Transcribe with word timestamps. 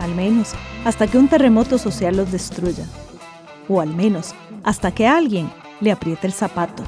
al 0.00 0.14
menos 0.14 0.52
hasta 0.84 1.06
que 1.06 1.18
un 1.18 1.28
terremoto 1.28 1.78
social 1.78 2.16
los 2.16 2.32
destruya, 2.32 2.84
o 3.68 3.80
al 3.80 3.94
menos 3.94 4.34
hasta 4.64 4.92
que 4.92 5.06
alguien 5.06 5.50
le 5.80 5.92
apriete 5.92 6.26
el 6.26 6.32
zapato. 6.32 6.82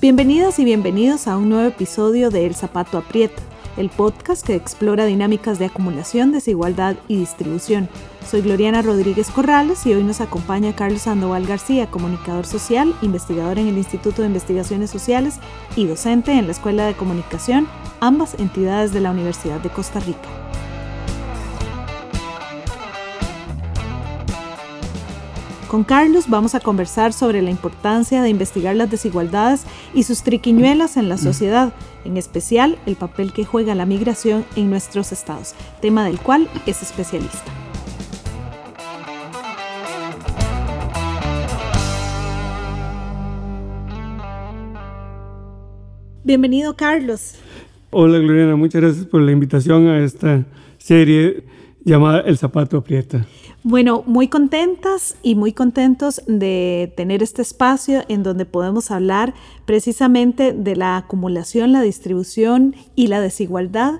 Bienvenidas 0.00 0.58
y 0.58 0.64
bienvenidos 0.64 1.28
a 1.28 1.36
un 1.36 1.50
nuevo 1.50 1.68
episodio 1.68 2.30
de 2.30 2.46
El 2.46 2.54
Zapato 2.54 2.98
Aprieta, 2.98 3.42
el 3.76 3.90
podcast 3.90 4.46
que 4.46 4.54
explora 4.54 5.06
dinámicas 5.06 5.58
de 5.58 5.66
acumulación, 5.66 6.32
desigualdad 6.32 6.96
y 7.08 7.16
distribución. 7.16 7.88
Soy 8.28 8.42
Gloriana 8.42 8.82
Rodríguez 8.82 9.30
Corrales 9.30 9.86
y 9.86 9.94
hoy 9.94 10.04
nos 10.04 10.20
acompaña 10.20 10.76
Carlos 10.76 11.00
Sandoval 11.00 11.46
García, 11.46 11.90
comunicador 11.90 12.44
social, 12.44 12.94
investigador 13.00 13.58
en 13.58 13.68
el 13.68 13.78
Instituto 13.78 14.20
de 14.20 14.28
Investigaciones 14.28 14.90
Sociales 14.90 15.38
y 15.76 15.86
docente 15.86 16.32
en 16.32 16.44
la 16.44 16.52
Escuela 16.52 16.84
de 16.84 16.92
Comunicación, 16.92 17.66
ambas 18.00 18.34
entidades 18.38 18.92
de 18.92 19.00
la 19.00 19.12
Universidad 19.12 19.60
de 19.60 19.70
Costa 19.70 20.00
Rica. 20.00 20.28
Con 25.68 25.84
Carlos 25.84 26.28
vamos 26.28 26.54
a 26.54 26.60
conversar 26.60 27.14
sobre 27.14 27.40
la 27.40 27.48
importancia 27.48 28.20
de 28.20 28.28
investigar 28.28 28.76
las 28.76 28.90
desigualdades 28.90 29.64
y 29.94 30.02
sus 30.02 30.22
triquiñuelas 30.22 30.98
en 30.98 31.08
la 31.08 31.14
mm. 31.14 31.18
sociedad, 31.18 31.72
en 32.04 32.18
especial 32.18 32.78
el 32.84 32.96
papel 32.96 33.32
que 33.32 33.46
juega 33.46 33.74
la 33.74 33.86
migración 33.86 34.44
en 34.54 34.68
nuestros 34.68 35.12
estados, 35.12 35.54
tema 35.80 36.04
del 36.04 36.20
cual 36.20 36.50
es 36.66 36.82
especialista. 36.82 37.67
Bienvenido, 46.28 46.76
Carlos. 46.76 47.36
Hola, 47.88 48.18
Gloriana. 48.18 48.54
Muchas 48.54 48.82
gracias 48.82 49.06
por 49.06 49.22
la 49.22 49.32
invitación 49.32 49.88
a 49.88 50.04
esta 50.04 50.44
serie 50.76 51.42
llamada 51.86 52.20
El 52.20 52.36
Zapato 52.36 52.76
Aprieta. 52.76 53.26
Bueno, 53.62 54.02
muy 54.04 54.28
contentas 54.28 55.16
y 55.22 55.36
muy 55.36 55.54
contentos 55.54 56.20
de 56.26 56.92
tener 56.98 57.22
este 57.22 57.40
espacio 57.40 58.02
en 58.08 58.24
donde 58.24 58.44
podemos 58.44 58.90
hablar 58.90 59.32
precisamente 59.64 60.52
de 60.52 60.76
la 60.76 60.98
acumulación, 60.98 61.72
la 61.72 61.80
distribución 61.80 62.76
y 62.94 63.06
la 63.06 63.22
desigualdad 63.22 63.94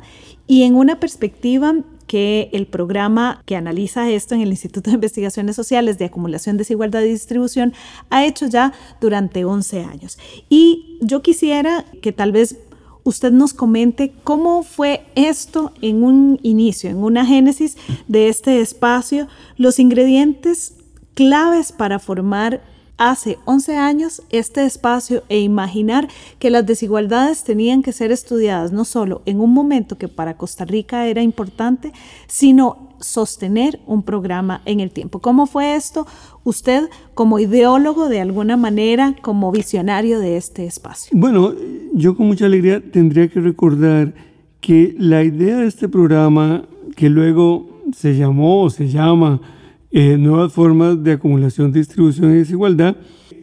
y 0.47 0.65
en 0.65 0.75
una 0.75 1.01
perspectiva 1.01 1.77
que 2.09 2.51
el 2.53 2.67
programa 2.67 3.43
que 3.45 3.55
analiza 3.55 4.11
esto 4.11 4.35
en 4.35 4.41
el 4.41 4.49
Instituto 4.49 4.91
de 4.91 4.95
Investigaciones 4.95 5.55
Sociales 5.55 5.99
de 5.99 6.07
Acumulación, 6.07 6.57
Desigualdad 6.57 7.03
y 7.03 7.11
Distribución 7.11 7.75
ha 8.11 8.25
hecho 8.25 8.47
ya 8.47 8.73
durante 9.01 9.45
11 9.45 9.85
años. 9.85 10.19
Y 10.49 10.99
yo 11.01 11.23
quisiera 11.23 11.85
que 12.03 12.13
tal 12.13 12.33
vez 12.33 12.57
usted 13.05 13.31
nos 13.31 13.55
comente 13.55 14.13
cómo 14.25 14.63
fue 14.63 15.05
esto 15.15 15.73
en 15.83 16.03
un 16.03 16.41
inicio, 16.43 16.91
en 16.91 16.97
una 16.97 17.25
génesis 17.25 17.77
de 18.09 18.29
este 18.29 18.61
espacio, 18.61 19.29
los 19.57 19.79
ingredientes 19.79 20.75
claves 21.15 21.73
para 21.73 21.99
formar 21.99 22.63
hace 22.99 23.39
11 23.45 23.77
años 23.77 24.23
este 24.31 24.65
espacio 24.65 25.23
e 25.29 25.41
imaginar 25.41 26.09
que 26.39 26.51
las 26.51 26.67
desigualdades 26.67 27.45
tenían 27.45 27.83
que 27.83 27.93
ser 27.93 28.13
estudiadas 28.13 28.73
no 28.73 28.85
solo 28.85 29.23
en 29.25 29.41
un 29.41 29.55
momento 29.55 29.97
que 29.97 30.09
para 30.09 30.37
Costa 30.37 30.65
Rica 30.65 31.07
era 31.07 31.23
importante, 31.23 31.93
sino 32.27 32.89
sostener 33.01 33.79
un 33.87 34.03
programa 34.03 34.61
en 34.65 34.81
el 34.81 34.91
tiempo. 34.91 35.21
¿Cómo 35.21 35.47
fue 35.47 35.77
esto? 35.77 36.07
Usted 36.43 36.89
como 37.15 37.39
ideólogo 37.39 38.09
de 38.09 38.21
alguna 38.21 38.57
manera, 38.57 39.15
como 39.23 39.53
visionario 39.53 40.19
de 40.19 40.37
este 40.37 40.67
espacio. 40.67 41.17
Bueno, 41.17 41.55
yo 41.95 42.17
con 42.17 42.27
mucha 42.27 42.47
alegría 42.47 42.83
tendría 42.83 43.29
que 43.29 43.41
recordar 43.41 44.15
que 44.61 44.97
la 44.99 45.23
idea 45.23 45.59
de 45.59 45.69
este 45.69 45.89
programa, 45.89 46.65
que 46.97 47.09
luego 47.09 47.83
se 47.97 48.17
llamó 48.17 48.63
o 48.63 48.71
se 48.71 48.89
llama 48.89 49.41
eh, 49.91 50.17
Nuevas 50.19 50.53
Formas 50.53 51.03
de 51.03 51.13
Acumulación, 51.13 51.73
Distribución 51.73 52.33
y 52.33 52.39
Desigualdad, 52.39 52.97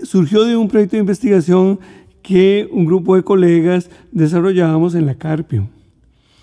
surgió 0.04 0.44
de 0.44 0.56
un 0.56 0.68
proyecto 0.68 0.96
de 0.96 1.02
investigación 1.02 1.80
que 2.22 2.68
un 2.72 2.86
grupo 2.86 3.16
de 3.16 3.24
colegas 3.24 3.90
desarrollábamos 4.12 4.96
en 4.96 5.06
la 5.06 5.16
Carpio. 5.16 5.70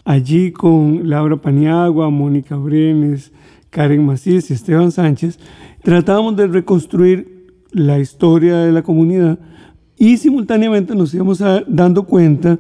Allí 0.05 0.53
con 0.53 1.09
Laura 1.09 1.37
Paniagua, 1.37 2.11
Mónica 2.11 2.57
Brenes, 2.57 3.33
Karen 3.71 4.05
Macías 4.05 4.51
y 4.51 4.55
Esteban 4.55 4.93
Sánchez, 4.93 5.39
tratábamos 5.83 6.37
de 6.37 6.47
reconstruir 6.47 7.55
la 7.71 7.99
historia 7.99 8.59
de 8.59 8.73
la 8.73 8.83
comunidad 8.83 9.39
y 9.97 10.17
simultáneamente 10.17 10.95
nos 10.95 11.15
íbamos 11.15 11.43
dando 11.69 12.05
cuenta 12.05 12.59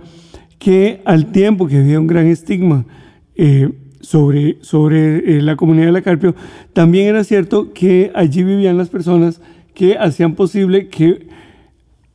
que 0.58 1.02
al 1.04 1.32
tiempo 1.32 1.66
que 1.66 1.78
había 1.78 2.00
un 2.00 2.06
gran 2.06 2.26
estigma 2.26 2.86
eh, 3.34 3.70
sobre, 4.02 4.58
sobre 4.60 5.38
eh, 5.38 5.42
la 5.42 5.56
comunidad 5.56 5.86
de 5.86 5.92
la 5.92 6.02
Carpio, 6.02 6.34
también 6.74 7.06
era 7.06 7.24
cierto 7.24 7.72
que 7.72 8.12
allí 8.14 8.44
vivían 8.44 8.76
las 8.76 8.90
personas 8.90 9.40
que 9.74 9.96
hacían 9.96 10.34
posible 10.34 10.88
que 10.88 11.26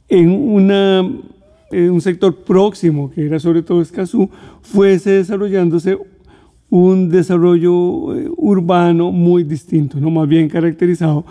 en 0.10 0.30
una 0.30 1.04
un 1.72 2.02
sector 2.02 2.34
próximo, 2.44 3.12
que 3.12 3.26
era 3.26 3.40
sobre 3.40 3.62
todo 3.62 3.82
Escazú, 3.82 4.30
fuese 4.62 5.12
desarrollándose 5.12 5.98
un 6.70 7.10
desarrollo 7.10 8.16
eh, 8.16 8.30
urbano 8.36 9.12
muy 9.12 9.44
distinto, 9.44 10.00
¿no? 10.00 10.10
más 10.10 10.28
bien 10.28 10.50
caracterizado 10.50 11.26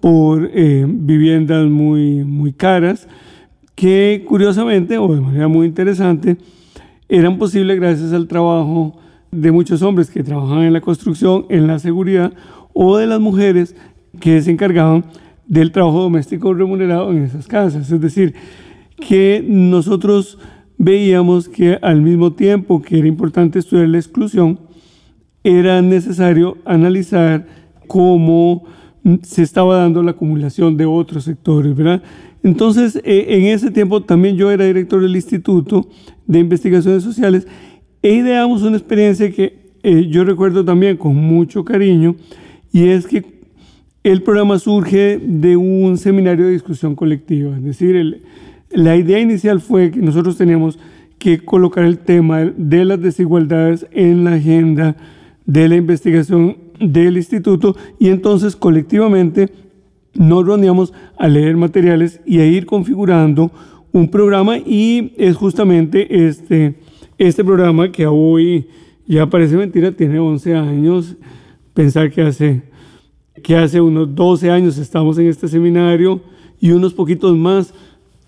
por 0.00 0.50
eh, 0.52 0.84
viviendas 0.88 1.66
muy, 1.66 2.24
muy 2.24 2.52
caras, 2.52 3.08
que 3.74 4.24
curiosamente, 4.26 4.98
o 4.98 5.12
de 5.14 5.20
manera 5.20 5.48
muy 5.48 5.66
interesante, 5.66 6.36
eran 7.08 7.38
posibles 7.38 7.78
gracias 7.78 8.12
al 8.12 8.28
trabajo 8.28 8.98
de 9.30 9.52
muchos 9.52 9.82
hombres 9.82 10.10
que 10.10 10.22
trabajaban 10.22 10.64
en 10.64 10.72
la 10.72 10.80
construcción, 10.80 11.46
en 11.48 11.66
la 11.66 11.78
seguridad, 11.78 12.32
o 12.72 12.96
de 12.96 13.06
las 13.06 13.20
mujeres 13.20 13.74
que 14.20 14.40
se 14.40 14.50
encargaban 14.50 15.04
del 15.46 15.72
trabajo 15.72 16.02
doméstico 16.02 16.54
remunerado 16.54 17.10
en 17.10 17.24
esas 17.24 17.46
casas. 17.46 17.90
Es 17.90 18.00
decir, 18.00 18.34
que 18.96 19.44
nosotros 19.46 20.38
veíamos 20.76 21.48
que 21.48 21.78
al 21.82 22.02
mismo 22.02 22.32
tiempo 22.32 22.80
que 22.82 22.98
era 22.98 23.08
importante 23.08 23.58
estudiar 23.58 23.88
la 23.88 23.98
exclusión, 23.98 24.60
era 25.42 25.80
necesario 25.82 26.58
analizar 26.64 27.46
cómo 27.86 28.64
se 29.22 29.42
estaba 29.42 29.78
dando 29.78 30.02
la 30.02 30.12
acumulación 30.12 30.76
de 30.76 30.84
otros 30.84 31.24
sectores. 31.24 31.74
Entonces, 32.42 32.96
eh, 33.04 33.26
en 33.28 33.44
ese 33.44 33.70
tiempo 33.70 34.02
también 34.02 34.36
yo 34.36 34.50
era 34.50 34.64
director 34.64 35.00
del 35.00 35.16
Instituto 35.16 35.88
de 36.26 36.40
Investigaciones 36.40 37.02
Sociales 37.02 37.46
e 38.02 38.12
ideamos 38.12 38.62
una 38.62 38.76
experiencia 38.76 39.30
que 39.30 39.58
eh, 39.82 40.06
yo 40.08 40.24
recuerdo 40.24 40.64
también 40.64 40.96
con 40.96 41.16
mucho 41.16 41.64
cariño 41.64 42.16
y 42.72 42.88
es 42.88 43.06
que 43.06 43.24
el 44.04 44.22
programa 44.22 44.58
surge 44.58 45.18
de 45.22 45.56
un 45.56 45.98
seminario 45.98 46.46
de 46.46 46.52
discusión 46.52 46.94
colectiva, 46.94 47.56
es 47.56 47.64
decir, 47.64 47.96
el, 47.96 48.22
la 48.70 48.96
idea 48.96 49.18
inicial 49.18 49.60
fue 49.60 49.90
que 49.90 50.00
nosotros 50.00 50.36
teníamos 50.36 50.78
que 51.18 51.38
colocar 51.38 51.84
el 51.84 51.98
tema 51.98 52.44
de 52.56 52.84
las 52.84 53.00
desigualdades 53.00 53.86
en 53.92 54.24
la 54.24 54.34
agenda 54.34 54.96
de 55.46 55.68
la 55.68 55.76
investigación 55.76 56.56
del 56.78 57.16
instituto 57.16 57.76
y 57.98 58.08
entonces 58.08 58.54
colectivamente 58.54 59.50
nos 60.14 60.46
reuníamos 60.46 60.92
a 61.16 61.28
leer 61.28 61.56
materiales 61.56 62.20
y 62.24 62.40
a 62.40 62.46
ir 62.46 62.66
configurando 62.66 63.50
un 63.92 64.08
programa 64.08 64.58
y 64.58 65.12
es 65.16 65.36
justamente 65.36 66.26
este, 66.26 66.74
este 67.18 67.44
programa 67.44 67.90
que 67.90 68.06
hoy 68.06 68.68
ya 69.06 69.26
parece 69.26 69.56
mentira, 69.56 69.90
tiene 69.90 70.20
11 70.20 70.54
años, 70.54 71.16
pensar 71.74 72.10
que 72.10 72.22
hace, 72.22 72.62
que 73.42 73.56
hace 73.56 73.80
unos 73.80 74.14
12 74.14 74.50
años 74.50 74.78
estamos 74.78 75.18
en 75.18 75.26
este 75.26 75.48
seminario 75.48 76.20
y 76.60 76.70
unos 76.70 76.94
poquitos 76.94 77.36
más 77.36 77.74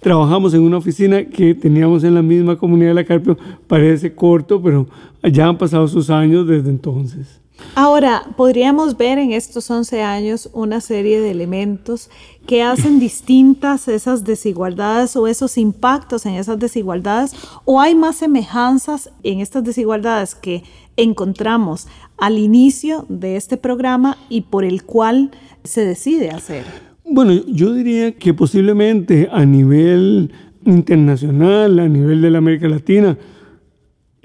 trabajamos 0.01 0.55
en 0.55 0.63
una 0.63 0.79
oficina 0.79 1.25
que 1.25 1.55
teníamos 1.55 2.03
en 2.05 2.15
la 2.15 2.23
misma 2.23 2.57
comunidad 2.57 2.89
de 2.89 2.95
la 2.95 3.05
Carpio, 3.05 3.39
parece 3.67 4.15
corto, 4.15 4.61
pero 4.61 4.89
ya 5.23 5.47
han 5.47 5.59
pasado 5.59 5.87
sus 5.87 6.11
años 6.11 6.47
desde 6.47 6.71
entonces. 6.71 7.41
Ahora, 7.75 8.25
podríamos 8.37 8.97
ver 8.97 9.19
en 9.19 9.33
estos 9.33 9.71
11 9.71 10.03
años 10.03 10.51
una 10.53 10.81
serie 10.81 11.21
de 11.21 11.31
elementos 11.31 12.11
que 12.47 12.63
hacen 12.63 12.99
distintas 12.99 13.87
esas 13.89 14.25
desigualdades 14.25 15.15
o 15.17 15.27
esos 15.27 15.57
impactos 15.57 16.27
en 16.27 16.35
esas 16.35 16.59
desigualdades, 16.59 17.35
o 17.65 17.81
hay 17.81 17.95
más 17.95 18.17
semejanzas 18.17 19.11
en 19.23 19.41
estas 19.41 19.63
desigualdades 19.63 20.35
que 20.35 20.65
encontramos 20.97 21.87
al 22.19 22.39
inicio 22.39 23.07
de 23.09 23.37
este 23.37 23.57
programa 23.57 24.19
y 24.29 24.43
por 24.43 24.65
el 24.65 24.83
cual 24.83 25.31
se 25.65 25.85
decide 25.85 26.31
hacer. 26.31 26.65
Bueno, 27.05 27.33
yo 27.47 27.73
diría 27.73 28.13
que 28.13 28.35
posiblemente 28.35 29.29
a 29.33 29.45
nivel 29.45 30.33
internacional, 30.65 31.79
a 31.79 31.89
nivel 31.89 32.21
de 32.21 32.31
la 32.31 32.39
América 32.39 32.69
Latina, 32.69 33.17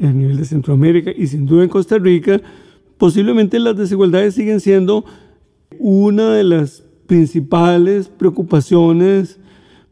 a 0.02 0.08
nivel 0.08 0.38
de 0.38 0.46
Centroamérica 0.46 1.12
y 1.16 1.28
sin 1.28 1.46
duda 1.46 1.64
en 1.64 1.70
Costa 1.70 1.98
Rica, 1.98 2.42
posiblemente 3.06 3.60
las 3.60 3.78
desigualdades 3.78 4.34
siguen 4.34 4.60
siendo 4.60 5.06
una 5.78 6.34
de 6.34 6.44
las 6.44 6.84
principales 7.06 8.08
preocupaciones, 8.08 9.40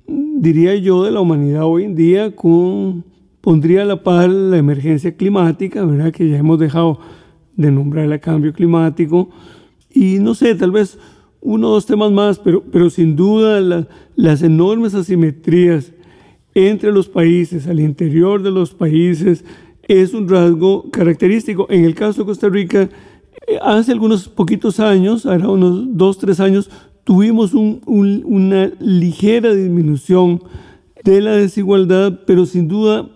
diría 0.08 0.74
yo, 0.78 1.04
de 1.04 1.12
la 1.12 1.20
humanidad 1.22 1.64
hoy 1.66 1.84
en 1.84 1.94
día, 1.94 2.36
con, 2.36 3.06
pondría 3.40 3.84
a 3.84 3.86
la 3.86 4.02
par 4.02 4.32
la 4.32 4.58
emergencia 4.58 5.16
climática, 5.16 5.86
¿verdad? 5.86 6.12
que 6.12 6.28
ya 6.28 6.40
hemos 6.40 6.58
dejado 6.58 6.98
de 7.56 7.70
nombrar 7.70 8.12
el 8.12 8.20
cambio 8.20 8.52
climático, 8.52 9.30
y 9.94 10.18
no 10.18 10.34
sé, 10.34 10.56
tal 10.56 10.72
vez 10.72 10.98
uno 11.40 11.68
o 11.68 11.74
dos 11.74 11.86
temas 11.86 12.12
más, 12.12 12.40
pero, 12.40 12.64
pero 12.64 12.90
sin 12.90 13.16
duda 13.16 13.86
las 14.16 14.42
enormes 14.42 14.96
asimetrías 14.96 15.94
entre 16.56 16.92
los 16.92 17.10
países, 17.10 17.68
al 17.68 17.80
interior 17.80 18.42
de 18.42 18.50
los 18.50 18.74
países, 18.74 19.46
es 19.88 20.14
un 20.14 20.28
rasgo 20.28 20.90
característico. 20.92 21.68
En 21.70 21.86
el 21.86 21.96
caso 21.96 22.22
de 22.22 22.26
Costa 22.26 22.50
Rica, 22.50 22.90
eh, 23.48 23.58
hace 23.62 23.92
algunos 23.92 24.28
poquitos 24.30 24.80
años, 24.80 25.26
ahora 25.26 25.50
unos 25.50 25.98
dos, 25.98 26.18
tres 26.18 26.40
años, 26.40 26.70
tuvimos 27.04 27.54
una 27.54 28.72
ligera 28.80 29.54
disminución 29.54 30.42
de 31.04 31.20
la 31.22 31.32
desigualdad, 31.36 32.22
pero 32.26 32.46
sin 32.46 32.70
duda 32.70 33.10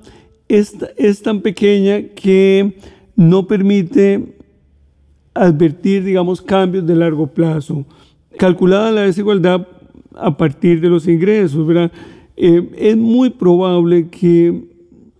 es, 0.49 0.75
es 0.97 1.21
tan 1.21 1.41
pequeña 1.41 2.01
que 2.15 2.77
no 3.15 3.47
permite 3.47 4.35
advertir, 5.33 6.03
digamos, 6.03 6.41
cambios 6.41 6.85
de 6.85 6.95
largo 6.95 7.27
plazo. 7.27 7.85
Calculada 8.37 8.91
la 8.91 9.01
desigualdad 9.01 9.67
a 10.13 10.35
partir 10.35 10.81
de 10.81 10.89
los 10.89 11.07
ingresos, 11.07 11.65
¿verdad? 11.65 11.91
Eh, 12.35 12.69
es 12.77 12.97
muy 12.97 13.29
probable 13.29 14.09
que 14.09 14.63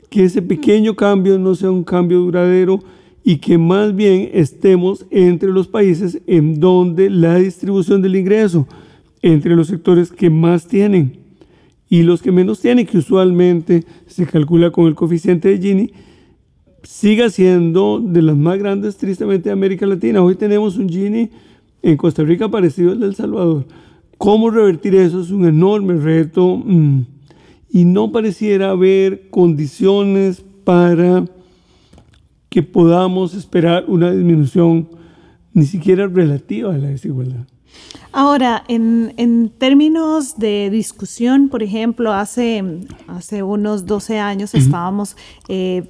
que 0.10 0.24
ese 0.24 0.42
pequeño 0.42 0.96
cambio 0.96 1.38
no 1.38 1.56
sea 1.56 1.72
un 1.72 1.84
cambio 1.84 2.20
duradero 2.20 2.80
y 3.24 3.38
que 3.38 3.58
más 3.58 3.96
bien 3.96 4.30
estemos 4.34 5.06
entre 5.10 5.50
los 5.50 5.68
países 5.68 6.22
en 6.28 6.60
donde 6.60 7.10
la 7.10 7.36
distribución 7.36 8.02
del 8.02 8.16
ingreso 8.16 8.68
entre 9.22 9.56
los 9.56 9.68
sectores 9.68 10.12
que 10.12 10.30
más 10.30 10.68
tienen 10.68 11.18
y 11.90 12.04
los 12.04 12.22
que 12.22 12.32
menos 12.32 12.60
tienen, 12.60 12.86
que 12.86 12.98
usualmente 12.98 13.84
se 14.06 14.26
calcula 14.26 14.72
con 14.72 14.88
el 14.88 14.96
coeficiente 14.96 15.50
de 15.50 15.58
Gini, 15.58 15.92
siga 16.84 17.30
siendo 17.30 18.00
de 18.00 18.22
las 18.22 18.36
más 18.36 18.58
grandes 18.60 18.98
tristemente 18.98 19.50
de 19.50 19.54
América 19.54 19.86
Latina. 19.86 20.22
Hoy 20.22 20.36
tenemos 20.36 20.78
un 20.78 20.90
Gini 20.90 21.30
en 21.82 21.98
Costa 21.98 22.24
Rica 22.24 22.50
parecido 22.50 22.92
al 22.92 23.00
de 23.00 23.08
El 23.08 23.16
Salvador. 23.16 23.66
¿Cómo 24.18 24.50
revertir 24.50 24.96
eso? 24.96 25.22
Es 25.22 25.32
un 25.32 25.46
enorme 25.46 25.96
reto. 25.96 26.58
Mm, 26.58 27.02
y 27.70 27.86
no 27.86 28.12
pareciera 28.12 28.72
haber 28.72 29.30
condiciones 29.30 30.44
para 30.64 31.26
que 32.50 32.64
podamos 32.64 33.34
esperar 33.34 33.86
una 33.88 34.12
disminución 34.12 34.90
ni 35.54 35.66
siquiera 35.66 36.08
relativa 36.08 36.74
a 36.74 36.78
la 36.78 36.90
desigualdad. 36.90 37.46
Ahora, 38.12 38.64
en, 38.68 39.52
términos 39.58 40.38
de 40.40 40.70
discusión, 40.70 41.50
por 41.50 41.62
ejemplo, 41.62 42.14
hace, 42.14 42.64
hace 43.08 43.44
unos 43.44 43.86
12 43.86 44.18
años 44.18 44.56
estábamos 44.56 45.16
eh, 45.50 45.84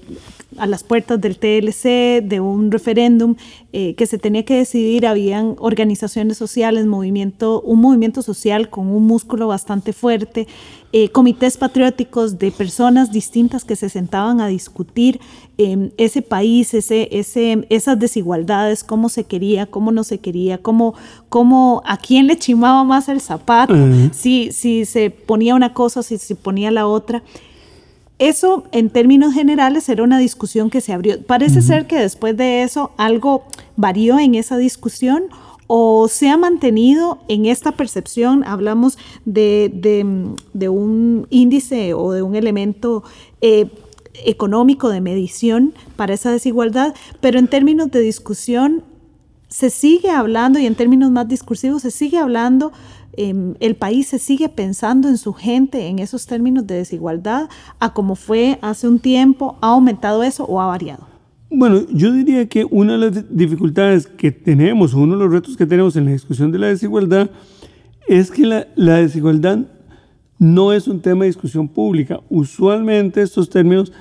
a 0.57 0.65
las 0.67 0.83
puertas 0.83 1.21
del 1.21 1.37
TLC, 1.37 2.21
de 2.27 2.39
un 2.41 2.71
referéndum 2.71 3.35
eh, 3.71 3.95
que 3.95 4.05
se 4.07 4.17
tenía 4.17 4.43
que 4.43 4.55
decidir, 4.55 5.05
habían 5.05 5.55
organizaciones 5.59 6.37
sociales, 6.37 6.85
movimiento, 6.85 7.61
un 7.61 7.79
movimiento 7.79 8.21
social 8.21 8.69
con 8.69 8.87
un 8.87 9.05
músculo 9.05 9.47
bastante 9.47 9.93
fuerte, 9.93 10.47
eh, 10.93 11.09
comités 11.09 11.57
patrióticos 11.57 12.39
de 12.39 12.49
personas 12.49 13.11
distintas 13.11 13.65
que 13.65 13.75
se 13.75 13.89
sentaban 13.89 14.39
a 14.39 14.47
discutir 14.47 15.19
em, 15.57 15.91
ese 15.97 16.21
país, 16.21 16.73
ese, 16.73 17.09
ese, 17.11 17.67
esas 17.69 17.99
desigualdades, 17.99 18.85
cómo 18.85 19.09
se 19.09 19.25
quería, 19.25 19.65
cómo 19.65 19.91
no 19.91 20.05
se 20.05 20.19
quería, 20.19 20.59
cómo, 20.59 20.93
cómo 21.27 21.81
a 21.85 21.97
quién 21.97 22.27
le 22.27 22.37
chimaba 22.37 22.85
más 22.85 23.09
el 23.09 23.19
zapato, 23.19 23.75
si, 24.13 24.51
si 24.53 24.85
se 24.85 25.09
ponía 25.09 25.55
una 25.55 25.73
cosa, 25.73 26.03
si 26.03 26.17
se 26.17 26.35
ponía 26.35 26.71
la 26.71 26.87
otra. 26.87 27.21
Eso, 28.17 28.63
en 28.71 28.89
términos 28.89 29.33
generales, 29.33 29.89
era 29.89 30.03
una 30.03 30.17
discusión 30.17 30.69
que 30.69 30.81
se 30.81 30.93
abrió. 30.93 31.21
Parece 31.21 31.61
ser 31.61 31.85
que 31.85 31.97
después 31.97 32.35
de 32.35 32.63
eso 32.63 32.91
algo 32.97 33.43
varió 33.75 34.17
en 34.17 34.35
esa 34.35 34.57
discusión 34.57 35.25
o 35.67 36.07
se 36.07 36.29
ha 36.29 36.37
mantenido 36.37 37.19
en 37.27 37.45
esta 37.45 37.73
percepción, 37.73 38.43
hablamos 38.45 38.97
de, 39.25 39.69
un 40.69 41.27
índice 41.29 41.93
o 41.93 42.11
de 42.11 42.21
un 42.21 42.35
elemento 42.35 43.03
eh, 43.41 43.69
económico 44.25 44.89
de 44.89 45.01
medición 45.01 45.73
para 45.95 46.13
esa 46.13 46.31
desigualdad, 46.31 46.95
pero 47.21 47.37
en 47.37 47.47
términos 47.47 47.91
de 47.91 47.99
discusión 47.99 48.83
se 49.49 49.69
sigue 49.69 50.09
hablando 50.09 50.59
y 50.59 50.65
en 50.65 50.75
términos 50.75 51.11
más 51.11 51.27
discursivos 51.27 51.83
se 51.83 51.91
sigue 51.91 52.17
hablando 52.17 52.71
Em, 53.17 53.55
el 53.59 53.75
país 53.75 54.07
se 54.07 54.19
sigue 54.19 54.47
pensando 54.47 55.09
en 55.09 55.17
su 55.17 55.33
gente 55.33 55.87
en 55.87 55.97
esos 55.97 56.27
términos 56.27 56.67
de 56.67 56.75
desigualdad, 56.75 57.49
a 57.79 57.91
como 57.91 58.15
fue 58.15 58.59
hace 58.61 58.87
un 58.87 58.99
tiempo, 58.99 59.57
¿ha 59.59 59.69
aumentado 59.69 60.21
eso 60.21 60.45
o 60.45 60.61
ha 60.61 60.67
variado? 60.67 61.06
Bueno, 61.49 61.85
yo 61.93 62.11
diría 62.11 62.47
que 62.47 62.65
una 62.65 62.93
de 62.93 62.97
las 62.97 63.35
dificultades 63.35 64.05
que 64.05 64.31
tenemos, 64.31 64.93
uno 64.93 65.13
de 65.17 65.23
los 65.23 65.31
retos 65.31 65.55
que 65.55 65.65
tenemos 65.65 65.95
en 65.95 66.05
la 66.05 66.11
discusión 66.11 66.51
de 66.51 66.59
la 66.59 66.67
desigualdad, 66.67 67.29
es 68.07 68.31
que 68.31 68.45
la, 68.45 68.97
desigualdad 68.97 69.59
no 70.39 70.73
es 70.73 70.87
un 70.87 71.01
tema 71.01 71.21
de 71.21 71.27
discusión 71.27 71.69
pública. 71.69 72.19
Usualmente 72.29 73.21
estos 73.21 73.49
términos 73.49 73.93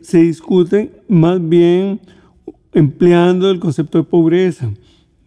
se 0.00 0.18
discuten 0.18 0.90
más 1.08 1.46
bien 1.46 2.00
empleando 2.72 3.50
el 3.50 3.60
concepto 3.60 3.98
de 3.98 4.04
pobreza, 4.04 4.70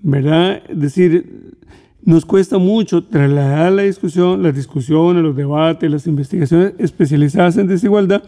¿verdad? 0.01 0.63
Es 0.67 0.79
decir, 0.79 1.53
nos 2.03 2.25
cuesta 2.25 2.57
mucho 2.57 3.03
trasladar 3.03 3.71
la 3.71 3.83
discusión, 3.83 4.41
las 4.41 4.55
discusiones, 4.55 5.21
los 5.21 5.35
debates, 5.35 5.91
las 5.91 6.07
investigaciones 6.07 6.73
especializadas 6.79 7.57
en 7.57 7.67
desigualdad 7.67 8.23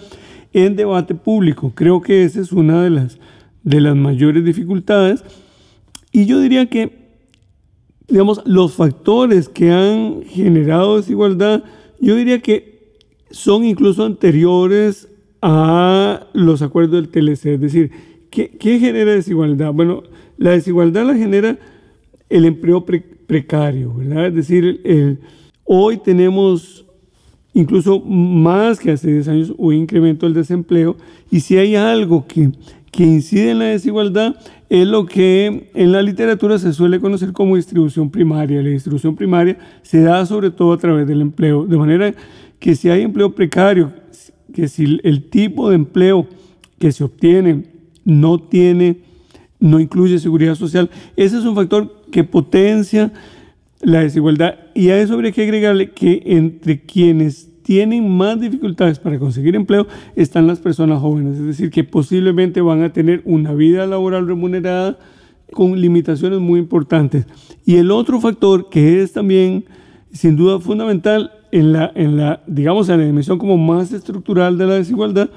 en 0.53 0.75
debate 0.75 1.15
público. 1.15 1.71
Creo 1.75 2.01
que 2.01 2.23
esa 2.23 2.39
es 2.39 2.51
una 2.51 2.83
de 2.83 2.91
las, 2.91 3.19
de 3.63 3.81
las 3.81 3.95
mayores 3.95 4.45
dificultades. 4.45 5.23
Y 6.11 6.25
yo 6.25 6.39
diría 6.39 6.67
que, 6.67 7.09
digamos, 8.07 8.41
los 8.45 8.73
factores 8.73 9.49
que 9.49 9.71
han 9.71 10.23
generado 10.23 10.97
desigualdad, 10.97 11.63
yo 11.99 12.15
diría 12.15 12.39
que 12.39 12.97
son 13.31 13.65
incluso 13.65 14.05
anteriores 14.05 15.09
a 15.41 16.27
los 16.33 16.61
acuerdos 16.61 16.93
del 16.93 17.09
TLC. 17.09 17.45
Es 17.47 17.61
decir, 17.61 17.91
¿qué, 18.29 18.51
qué 18.51 18.79
genera 18.79 19.11
desigualdad? 19.11 19.73
Bueno, 19.73 20.03
la 20.37 20.51
desigualdad 20.51 21.05
la 21.05 21.15
genera 21.15 21.57
el 22.29 22.45
empleo 22.45 22.85
precario, 22.85 23.93
¿verdad? 23.93 24.27
Es 24.27 24.35
decir, 24.35 25.19
hoy 25.63 25.97
tenemos 25.97 26.85
incluso 27.53 27.99
más 27.99 28.79
que 28.79 28.91
hace 28.91 29.11
10 29.11 29.27
años 29.27 29.53
un 29.57 29.73
incremento 29.73 30.25
del 30.25 30.33
desempleo 30.33 30.97
y 31.31 31.41
si 31.41 31.57
hay 31.57 31.75
algo 31.75 32.25
que, 32.27 32.51
que 32.91 33.03
incide 33.03 33.51
en 33.51 33.59
la 33.59 33.65
desigualdad 33.65 34.35
es 34.69 34.87
lo 34.87 35.05
que 35.05 35.69
en 35.75 35.91
la 35.91 36.01
literatura 36.01 36.57
se 36.57 36.73
suele 36.73 36.99
conocer 36.99 37.31
como 37.31 37.55
distribución 37.55 38.09
primaria. 38.09 38.61
La 38.61 38.69
distribución 38.69 39.15
primaria 39.15 39.57
se 39.83 40.01
da 40.01 40.25
sobre 40.25 40.49
todo 40.49 40.73
a 40.73 40.77
través 40.79 41.07
del 41.07 41.21
empleo, 41.21 41.67
de 41.67 41.77
manera 41.77 42.13
que 42.57 42.75
si 42.75 42.89
hay 42.89 43.03
empleo 43.03 43.35
precario, 43.35 43.93
que 44.51 44.67
si 44.67 44.99
el 45.03 45.29
tipo 45.29 45.69
de 45.69 45.75
empleo 45.75 46.27
que 46.79 46.91
se 46.91 47.03
obtiene 47.03 47.65
no 48.03 48.39
tiene, 48.39 49.01
no 49.59 49.79
incluye 49.79 50.17
seguridad 50.17 50.55
social, 50.55 50.89
ese 51.15 51.37
es 51.37 51.45
un 51.45 51.55
factor 51.55 52.01
que 52.11 52.23
potencia 52.23 53.13
la 53.83 53.99
desigualdad. 54.01 54.55
Y 54.73 54.89
a 54.89 54.99
eso 54.99 55.13
habría 55.13 55.31
que 55.31 55.43
agregarle 55.43 55.91
que 55.91 56.23
entre 56.25 56.81
quienes 56.81 57.49
tienen 57.63 58.09
más 58.09 58.39
dificultades 58.39 58.99
para 58.99 59.19
conseguir 59.19 59.55
empleo 59.55 59.87
están 60.15 60.47
las 60.47 60.59
personas 60.59 61.01
jóvenes, 61.01 61.39
es 61.39 61.45
decir, 61.45 61.69
que 61.69 61.83
posiblemente 61.83 62.61
van 62.61 62.83
a 62.83 62.91
tener 62.91 63.21
una 63.25 63.53
vida 63.53 63.87
laboral 63.87 64.27
remunerada 64.27 64.99
con 65.51 65.79
limitaciones 65.79 66.39
muy 66.39 66.59
importantes. 66.59 67.25
Y 67.65 67.75
el 67.75 67.91
otro 67.91 68.19
factor 68.19 68.69
que 68.69 69.01
es 69.01 69.13
también 69.13 69.65
sin 70.11 70.35
duda 70.35 70.59
fundamental 70.59 71.31
en 71.51 71.71
la, 71.73 71.91
en 71.95 72.17
la 72.17 72.43
digamos, 72.47 72.89
en 72.89 72.99
la 72.99 73.05
dimensión 73.05 73.37
como 73.37 73.57
más 73.57 73.91
estructural 73.93 74.57
de 74.57 74.65
la 74.65 74.75
desigualdad 74.75 75.29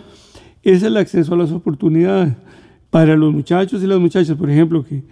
es 0.62 0.83
el 0.83 0.97
acceso 0.97 1.35
a 1.35 1.37
las 1.38 1.53
oportunidades. 1.53 2.35
Para 2.91 3.17
los 3.17 3.33
muchachos 3.33 3.83
y 3.83 3.87
las 3.87 3.99
muchachas, 3.99 4.37
por 4.37 4.50
ejemplo, 4.50 4.85
que, 4.85 5.03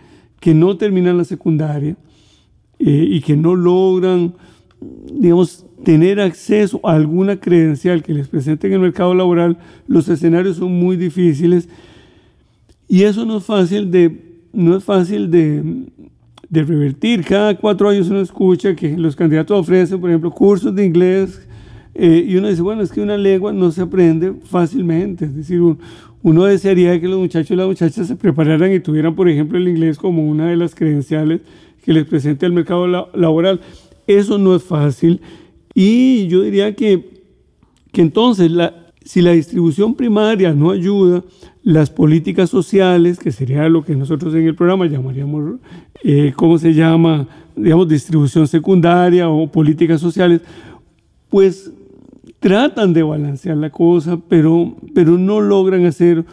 que 0.41 0.55
no 0.55 0.77
terminan 0.77 1.19
la 1.19 1.25
secundaria 1.25 1.97
eh, 2.87 3.07
y 3.11 3.21
que 3.21 3.37
no 3.37 3.55
logran, 3.55 4.35
digamos, 5.13 5.65
tener 5.85 6.21
acceso 6.21 6.81
a 6.85 6.93
alguna 6.93 7.41
credencial 7.41 8.03
que 8.03 8.13
les 8.13 8.29
presente 8.29 8.67
en 8.67 8.75
el 8.75 8.81
mercado 8.81 9.15
laboral, 9.15 9.57
los 9.87 10.09
escenarios 10.09 10.57
son 10.57 10.73
muy 10.73 10.97
difíciles 10.97 11.69
y 12.89 13.05
eso 13.05 13.25
no 13.25 13.39
es 13.39 13.45
fácil 13.45 13.91
de, 13.91 14.21
no 14.53 14.77
es 14.77 14.85
fácil 14.85 15.31
de, 15.31 15.87
de 16.51 16.63
revertir. 16.63 17.25
Cada 17.25 17.57
cuatro 17.57 17.89
años 17.89 18.09
uno 18.11 18.21
escucha 18.21 18.75
que 18.75 18.97
los 18.97 19.17
candidatos 19.17 19.59
ofrecen, 19.59 20.01
por 20.01 20.11
ejemplo, 20.11 20.31
cursos 20.31 20.75
de 20.75 20.85
inglés 20.85 21.47
eh, 21.95 22.25
y 22.29 22.37
uno 22.37 22.49
dice, 22.49 22.63
bueno, 22.63 22.83
es 22.83 22.93
que 22.93 23.01
una 23.01 23.17
lengua 23.17 23.53
no 23.53 23.71
se 23.71 23.81
aprende 23.81 24.35
fácilmente. 24.45 25.25
Es 25.25 25.35
decir, 25.35 25.61
uno 26.23 26.45
desearía 26.45 27.01
que 27.01 27.09
los 27.09 27.19
muchachos 27.19 27.53
y 27.53 27.57
las 27.57 27.67
muchachas 27.67 28.07
se 28.07 28.17
prepararan 28.17 28.73
y 28.73 28.81
tuvieran, 28.81 29.15
por 29.15 29.29
ejemplo, 29.29 29.59
el 29.59 29.69
inglés 29.69 29.97
como 29.97 30.29
una 30.29 30.49
de 30.49 30.57
las 30.57 30.75
credenciales 30.75 31.41
que 31.85 31.93
les 31.93 32.07
presente 32.07 32.47
el 32.47 32.53
mercado 32.53 32.87
laboral. 32.87 33.61
Eso 34.07 34.39
no 34.39 34.57
es 34.57 34.63
fácil. 34.63 35.21
Y 35.75 36.27
yo 36.29 36.41
diría 36.41 36.75
que, 36.75 37.23
que 37.93 38.01
entonces, 38.01 38.51
si 39.05 39.21
la 39.21 39.33
distribución 39.33 39.95
primaria 39.95 40.53
no 40.55 40.71
ayuda, 40.71 41.23
las 41.63 41.91
políticas 41.91 42.49
sociales, 42.49 43.19
que 43.19 43.33
sería 43.33 43.69
lo 43.69 43.85
que 43.85 43.95
nosotros 43.95 44.35
en 44.35 44.47
el 44.47 44.55
programa 44.55 44.87
llamaríamos, 44.87 45.61
eh, 46.03 46.33
¿cómo 46.35 46.59
se 46.59 46.73
llama? 46.73 47.29
Digamos, 47.55 47.89
distribución 47.89 48.49
secundaria 48.49 49.29
o 49.29 49.47
políticas 49.47 50.01
sociales, 50.01 50.41
pues 51.29 51.71
tratan 52.41 52.93
de 52.93 53.03
balancear 53.03 53.57
la 53.57 53.71
cosa, 53.71 54.19
pero, 54.29 54.75
pero 54.95 55.19
no 55.19 55.41
logran 55.41 55.85
hacer, 55.85 56.25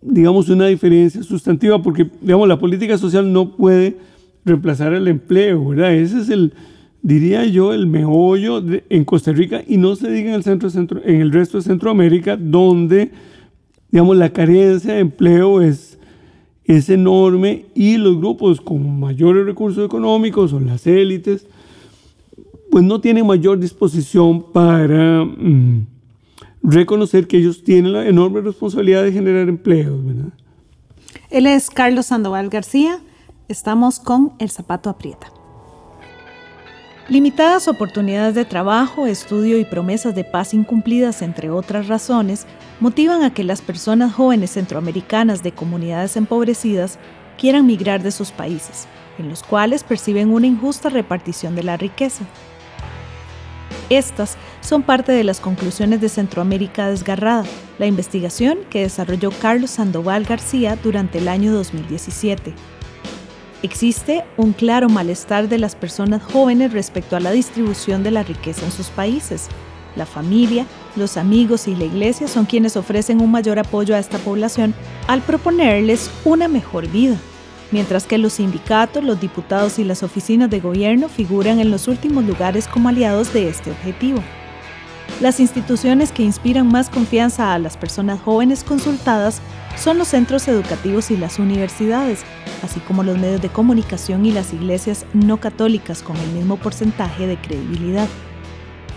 digamos, 0.00 0.48
una 0.48 0.66
diferencia 0.66 1.22
sustantiva, 1.22 1.80
porque, 1.82 2.08
digamos, 2.20 2.48
la 2.48 2.58
política 2.58 2.98
social 2.98 3.32
no 3.32 3.56
puede 3.56 4.09
reemplazar 4.44 4.92
el 4.92 5.08
empleo, 5.08 5.68
¿verdad? 5.68 5.94
Ese 5.94 6.20
es 6.20 6.28
el, 6.28 6.54
diría 7.02 7.44
yo, 7.46 7.72
el 7.72 7.86
meollo 7.86 8.62
en 8.88 9.04
Costa 9.04 9.32
Rica 9.32 9.62
y 9.66 9.76
no 9.76 9.96
se 9.96 10.10
diga 10.10 10.30
en 10.30 10.36
el, 10.36 10.42
centro, 10.42 10.70
centro, 10.70 11.00
en 11.04 11.20
el 11.20 11.32
resto 11.32 11.58
de 11.58 11.64
Centroamérica, 11.64 12.36
donde, 12.36 13.10
digamos, 13.90 14.16
la 14.16 14.32
carencia 14.32 14.94
de 14.94 15.00
empleo 15.00 15.60
es, 15.60 15.98
es 16.64 16.88
enorme 16.88 17.66
y 17.74 17.96
los 17.96 18.18
grupos 18.18 18.60
con 18.60 19.00
mayores 19.00 19.44
recursos 19.44 19.84
económicos 19.84 20.52
o 20.52 20.60
las 20.60 20.86
élites, 20.86 21.46
pues 22.70 22.84
no 22.84 23.00
tienen 23.00 23.26
mayor 23.26 23.58
disposición 23.58 24.52
para 24.52 25.24
mm, 25.24 25.86
reconocer 26.62 27.26
que 27.26 27.38
ellos 27.38 27.64
tienen 27.64 27.92
la 27.92 28.06
enorme 28.06 28.40
responsabilidad 28.40 29.02
de 29.02 29.12
generar 29.12 29.48
empleos. 29.48 30.04
¿verdad? 30.04 30.32
Él 31.30 31.46
es 31.46 31.70
Carlos 31.70 32.06
Sandoval 32.06 32.48
García. 32.48 33.00
Estamos 33.50 33.98
con 33.98 34.32
El 34.38 34.48
Zapato 34.48 34.88
Aprieta. 34.88 35.26
Limitadas 37.08 37.66
oportunidades 37.66 38.36
de 38.36 38.44
trabajo, 38.44 39.08
estudio 39.08 39.58
y 39.58 39.64
promesas 39.64 40.14
de 40.14 40.22
paz 40.22 40.54
incumplidas, 40.54 41.20
entre 41.20 41.50
otras 41.50 41.88
razones, 41.88 42.46
motivan 42.78 43.24
a 43.24 43.34
que 43.34 43.42
las 43.42 43.60
personas 43.60 44.14
jóvenes 44.14 44.52
centroamericanas 44.52 45.42
de 45.42 45.50
comunidades 45.50 46.16
empobrecidas 46.16 47.00
quieran 47.38 47.66
migrar 47.66 48.04
de 48.04 48.12
sus 48.12 48.30
países, 48.30 48.86
en 49.18 49.28
los 49.28 49.42
cuales 49.42 49.82
perciben 49.82 50.32
una 50.32 50.46
injusta 50.46 50.88
repartición 50.88 51.56
de 51.56 51.64
la 51.64 51.76
riqueza. 51.76 52.22
Estas 53.88 54.36
son 54.60 54.84
parte 54.84 55.10
de 55.10 55.24
las 55.24 55.40
conclusiones 55.40 56.00
de 56.00 56.08
Centroamérica 56.08 56.88
Desgarrada, 56.88 57.42
la 57.80 57.86
investigación 57.86 58.58
que 58.70 58.82
desarrolló 58.82 59.32
Carlos 59.32 59.72
Sandoval 59.72 60.22
García 60.22 60.78
durante 60.80 61.18
el 61.18 61.26
año 61.26 61.52
2017. 61.52 62.54
Existe 63.62 64.24
un 64.38 64.54
claro 64.54 64.88
malestar 64.88 65.46
de 65.48 65.58
las 65.58 65.74
personas 65.74 66.22
jóvenes 66.22 66.72
respecto 66.72 67.14
a 67.14 67.20
la 67.20 67.30
distribución 67.30 68.02
de 68.02 68.10
la 68.10 68.22
riqueza 68.22 68.64
en 68.64 68.72
sus 68.72 68.86
países. 68.86 69.48
La 69.96 70.06
familia, 70.06 70.64
los 70.96 71.18
amigos 71.18 71.68
y 71.68 71.76
la 71.76 71.84
iglesia 71.84 72.26
son 72.26 72.46
quienes 72.46 72.78
ofrecen 72.78 73.20
un 73.20 73.30
mayor 73.30 73.58
apoyo 73.58 73.94
a 73.94 73.98
esta 73.98 74.16
población 74.18 74.72
al 75.08 75.20
proponerles 75.20 76.10
una 76.24 76.48
mejor 76.48 76.88
vida, 76.88 77.16
mientras 77.70 78.06
que 78.06 78.16
los 78.16 78.34
sindicatos, 78.34 79.04
los 79.04 79.20
diputados 79.20 79.78
y 79.78 79.84
las 79.84 80.02
oficinas 80.02 80.48
de 80.48 80.60
gobierno 80.60 81.10
figuran 81.10 81.60
en 81.60 81.70
los 81.70 81.86
últimos 81.86 82.24
lugares 82.24 82.66
como 82.66 82.88
aliados 82.88 83.34
de 83.34 83.50
este 83.50 83.72
objetivo. 83.72 84.22
Las 85.20 85.38
instituciones 85.38 86.12
que 86.12 86.22
inspiran 86.22 86.66
más 86.66 86.88
confianza 86.88 87.52
a 87.52 87.58
las 87.58 87.76
personas 87.76 88.20
jóvenes 88.22 88.64
consultadas 88.64 89.42
son 89.76 89.98
los 89.98 90.08
centros 90.08 90.46
educativos 90.48 91.10
y 91.10 91.16
las 91.16 91.38
universidades, 91.38 92.22
así 92.62 92.80
como 92.80 93.02
los 93.02 93.18
medios 93.18 93.40
de 93.40 93.48
comunicación 93.48 94.26
y 94.26 94.32
las 94.32 94.52
iglesias 94.52 95.06
no 95.12 95.38
católicas 95.38 96.02
con 96.02 96.16
el 96.16 96.28
mismo 96.30 96.56
porcentaje 96.56 97.26
de 97.26 97.36
credibilidad. 97.36 98.08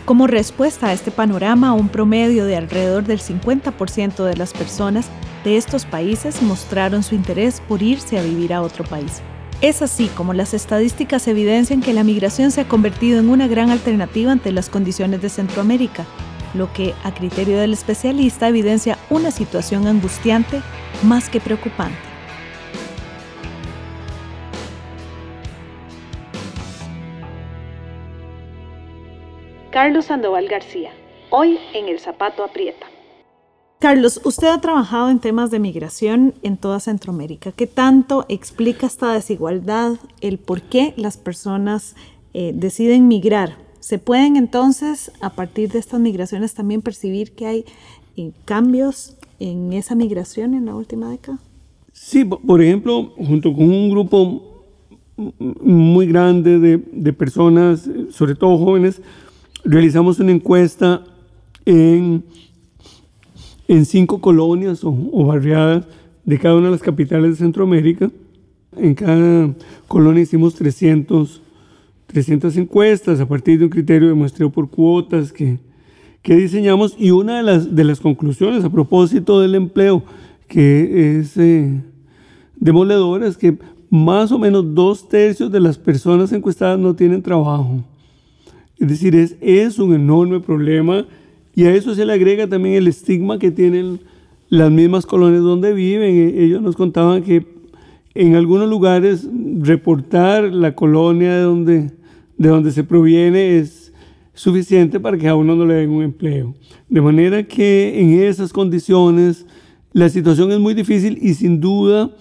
Como 0.06 0.28
respuesta 0.28 0.88
a 0.88 0.94
este 0.94 1.12
panorama, 1.12 1.74
un 1.74 1.88
promedio 1.88 2.46
de 2.46 2.58
alrededor 2.58 3.06
del 3.06 3.20
50% 3.20 4.26
de 4.26 4.36
las 4.36 4.52
personas 4.52 5.08
de 5.46 5.56
estos 5.56 5.86
países 5.86 6.42
mostraron 6.42 7.04
su 7.04 7.16
interés 7.16 7.62
por 7.62 7.82
irse 7.82 8.20
a 8.20 8.24
vivir 8.24 8.54
a 8.54 8.62
otro 8.62 8.84
país. 8.84 9.22
Es 9.62 9.82
así 9.82 10.08
como 10.08 10.34
las 10.34 10.54
estadísticas 10.54 11.26
evidencian 11.30 11.80
que 11.80 11.94
la 11.94 12.04
migración 12.04 12.52
se 12.52 12.62
ha 12.62 12.68
convertido 12.68 13.20
en 13.20 13.30
una 13.30 13.48
gran 13.48 13.70
alternativa 13.70 14.34
ante 14.34 14.52
las 14.52 14.68
condiciones 14.68 15.22
de 15.22 15.30
Centroamérica, 15.30 16.06
lo 16.54 16.72
que, 16.74 16.94
a 17.04 17.14
criterio 17.14 17.58
del 17.58 17.74
especialista, 17.74 18.48
evidencia 18.48 18.98
una 19.10 19.32
situación 19.32 19.88
angustiante 19.88 20.62
más 21.04 21.30
que 21.30 21.40
preocupante. 21.40 21.98
Carlos 29.72 30.06
Sandoval 30.06 30.48
García, 30.48 30.92
hoy 31.32 31.58
en 31.74 31.88
El 31.88 32.00
Zapato 32.00 32.44
Aprieta. 32.44 32.86
Carlos, 33.80 34.22
usted 34.24 34.48
ha 34.48 34.62
trabajado 34.62 35.10
en 35.10 35.20
temas 35.20 35.52
de 35.52 35.60
migración 35.60 36.36
en 36.42 36.58
toda 36.58 36.80
Centroamérica. 36.80 37.52
¿Qué 37.52 37.68
tanto 37.68 38.26
explica 38.30 38.86
esta 38.86 39.12
desigualdad, 39.12 39.94
el 40.22 40.38
por 40.38 40.62
qué 40.62 40.94
las 40.96 41.18
personas 41.18 41.96
eh, 42.34 42.52
deciden 42.54 43.08
migrar 43.08 43.63
¿Se 43.84 44.00
pueden 44.00 44.38
entonces, 44.38 45.12
a 45.20 45.32
partir 45.32 45.70
de 45.70 45.78
estas 45.78 46.00
migraciones, 46.00 46.54
también 46.54 46.82
percibir 46.82 47.34
que 47.34 47.48
hay 47.48 47.66
eh, 48.16 48.32
cambios 48.46 49.18
en 49.42 49.74
esa 49.74 49.94
migración 49.94 50.54
en 50.54 50.68
la 50.68 50.74
última 50.74 51.10
década? 51.10 51.40
Sí, 51.92 52.24
por 52.24 52.62
ejemplo, 52.62 53.12
junto 53.18 53.54
con 53.54 53.66
un 53.70 53.90
grupo 53.90 54.64
muy 55.18 56.08
grande 56.08 56.60
de, 56.60 57.12
personas, 57.12 57.90
sobre 58.10 58.36
todo 58.36 58.58
jóvenes, 58.58 59.02
realizamos 59.66 60.18
una 60.22 60.32
encuesta 60.32 61.04
en, 61.66 62.24
en 63.68 63.86
cinco 63.86 64.22
colonias 64.22 64.86
o, 64.86 64.98
o, 65.12 65.26
barriadas 65.26 65.86
de 66.24 66.40
cada 66.40 66.56
una 66.56 66.68
de 66.68 66.72
las 66.72 66.82
capitales 66.82 67.32
de 67.32 67.36
Centroamérica. 67.36 68.10
En 68.78 68.96
cada 68.96 69.54
colonia 69.90 70.24
hicimos 70.24 70.56
300 70.56 71.43
300 72.14 72.56
encuestas 72.58 73.20
a 73.20 73.28
partir 73.28 73.58
de 73.58 73.66
un 73.66 73.72
criterio 73.72 74.08
de 74.08 74.14
muestreo 74.14 74.52
por 74.52 74.70
cuotas 74.70 75.34
que, 75.34 75.58
que 76.22 76.36
diseñamos 76.36 76.96
y 76.98 77.10
una 77.10 77.38
de 77.38 77.44
las, 77.44 77.76
de 77.76 77.84
las 77.84 78.00
conclusiones 78.00 78.64
a 78.64 78.70
propósito 78.70 79.42
del 79.42 79.56
empleo 79.56 80.04
que 80.48 81.18
es 81.18 81.36
eh, 81.38 81.82
demoledora 82.56 83.28
es 83.28 83.36
que 83.36 83.58
más 83.90 84.32
o 84.32 84.38
menos 84.38 84.76
dos 84.76 85.10
tercios 85.10 85.52
de 85.52 85.60
las 85.60 85.80
personas 85.80 86.32
encuestadas 86.32 86.78
no 86.78 86.96
tienen 86.96 87.24
trabajo. 87.24 87.84
Es 88.78 88.88
decir, 88.88 89.16
es, 89.16 89.36
es 89.42 89.80
un 89.80 89.96
enorme 89.96 90.40
problema 90.40 91.08
y 91.56 91.64
a 91.64 91.74
eso 91.74 91.96
se 91.96 92.06
le 92.06 92.14
agrega 92.14 92.48
también 92.48 92.76
el 92.76 92.88
estigma 92.88 93.40
que 93.40 93.50
tienen 93.50 94.00
las 94.50 94.70
mismas 94.70 95.08
colonias 95.08 95.42
donde 95.42 95.74
viven. 95.74 96.16
E, 96.16 96.44
ellos 96.44 96.62
nos 96.62 96.76
contaban 96.76 97.24
que 97.24 97.44
en 98.14 98.36
algunos 98.36 98.70
lugares 98.70 99.28
reportar 99.62 100.44
la 100.54 100.76
colonia 100.76 101.34
de 101.34 101.42
donde 101.42 102.03
de 102.38 102.50
donde 102.50 102.72
se 102.72 102.84
proviene 102.84 103.58
es 103.58 103.94
suficiente 104.34 105.00
para 105.00 105.18
que 105.18 105.28
a 105.28 105.36
uno 105.36 105.56
no 105.56 105.66
le 105.66 105.76
den 105.76 105.90
un 105.90 106.04
empleo. 106.04 106.56
De 106.90 107.02
manera 107.02 107.44
que 107.44 108.00
en 108.00 108.22
esas 108.22 108.52
condiciones 108.52 109.46
la 109.92 110.10
situación 110.10 110.52
es 110.52 110.60
muy 110.60 110.74
difícil 110.74 111.20
y 111.22 111.36
sin 111.36 111.60
duda 111.60 112.12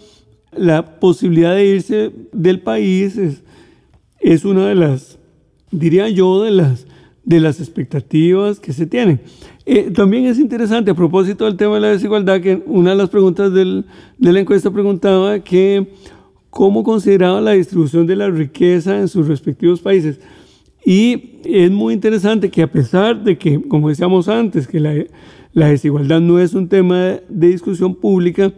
la 0.54 1.00
posibilidad 1.00 1.54
de 1.54 1.66
irse 1.66 2.12
del 2.32 2.60
país 2.60 3.16
es, 3.16 3.42
es 4.20 4.44
una 4.44 4.68
de 4.68 4.74
las, 4.74 5.18
diría 5.70 6.08
yo, 6.10 6.42
de 6.42 6.50
las, 6.50 6.86
de 7.24 7.40
las 7.40 7.60
expectativas 7.60 8.60
que 8.60 8.72
se 8.74 8.86
tienen. 8.86 9.20
Eh, 9.64 9.90
también 9.90 10.26
es 10.26 10.38
interesante, 10.38 10.90
a 10.90 10.94
propósito 10.94 11.44
del 11.44 11.56
tema 11.56 11.76
de 11.76 11.80
la 11.80 11.88
desigualdad, 11.88 12.40
que 12.40 12.62
una 12.66 12.90
de 12.90 12.96
las 12.96 13.08
preguntas 13.08 13.52
del, 13.52 13.86
de 14.18 14.32
la 14.32 14.40
encuesta 14.40 14.70
preguntaba 14.70 15.38
que 15.40 15.94
cómo 16.52 16.84
consideraba 16.84 17.40
la 17.40 17.52
distribución 17.52 18.06
de 18.06 18.14
la 18.14 18.28
riqueza 18.28 19.00
en 19.00 19.08
sus 19.08 19.26
respectivos 19.26 19.80
países. 19.80 20.20
Y 20.84 21.40
es 21.46 21.70
muy 21.70 21.94
interesante 21.94 22.50
que 22.50 22.60
a 22.60 22.70
pesar 22.70 23.24
de 23.24 23.38
que, 23.38 23.58
como 23.62 23.88
decíamos 23.88 24.28
antes, 24.28 24.68
que 24.68 24.78
la, 24.78 24.92
desigualdad 25.66 26.20
no 26.20 26.38
es 26.38 26.52
un 26.52 26.68
tema 26.68 27.20
de 27.26 27.48
discusión 27.48 27.94
pública, 27.94 28.52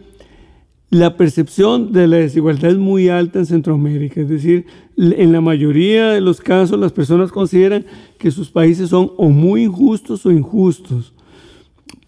la 0.91 1.17
percepción 1.17 1.93
de 1.93 2.09
la 2.09 2.17
desigualdad 2.17 2.73
es 2.73 2.79
muy 2.79 3.09
alta 3.09 3.39
en 3.39 3.47
Centroamérica, 3.47 4.23
es 4.23 4.29
decir, 4.29 4.67
en 4.97 5.31
la 5.31 5.41
mayoría 5.41 6.11
de 6.11 6.21
los 6.21 6.41
casos 6.41 6.81
las 6.81 6.91
personas 6.91 7.31
consideran 7.31 7.87
que 8.19 8.33
sus 8.33 8.51
países 8.51 8.91
son 8.91 9.13
o 9.17 9.29
muy 9.29 9.63
injustos 9.63 10.27
o 10.27 10.33
injustos, 10.33 11.15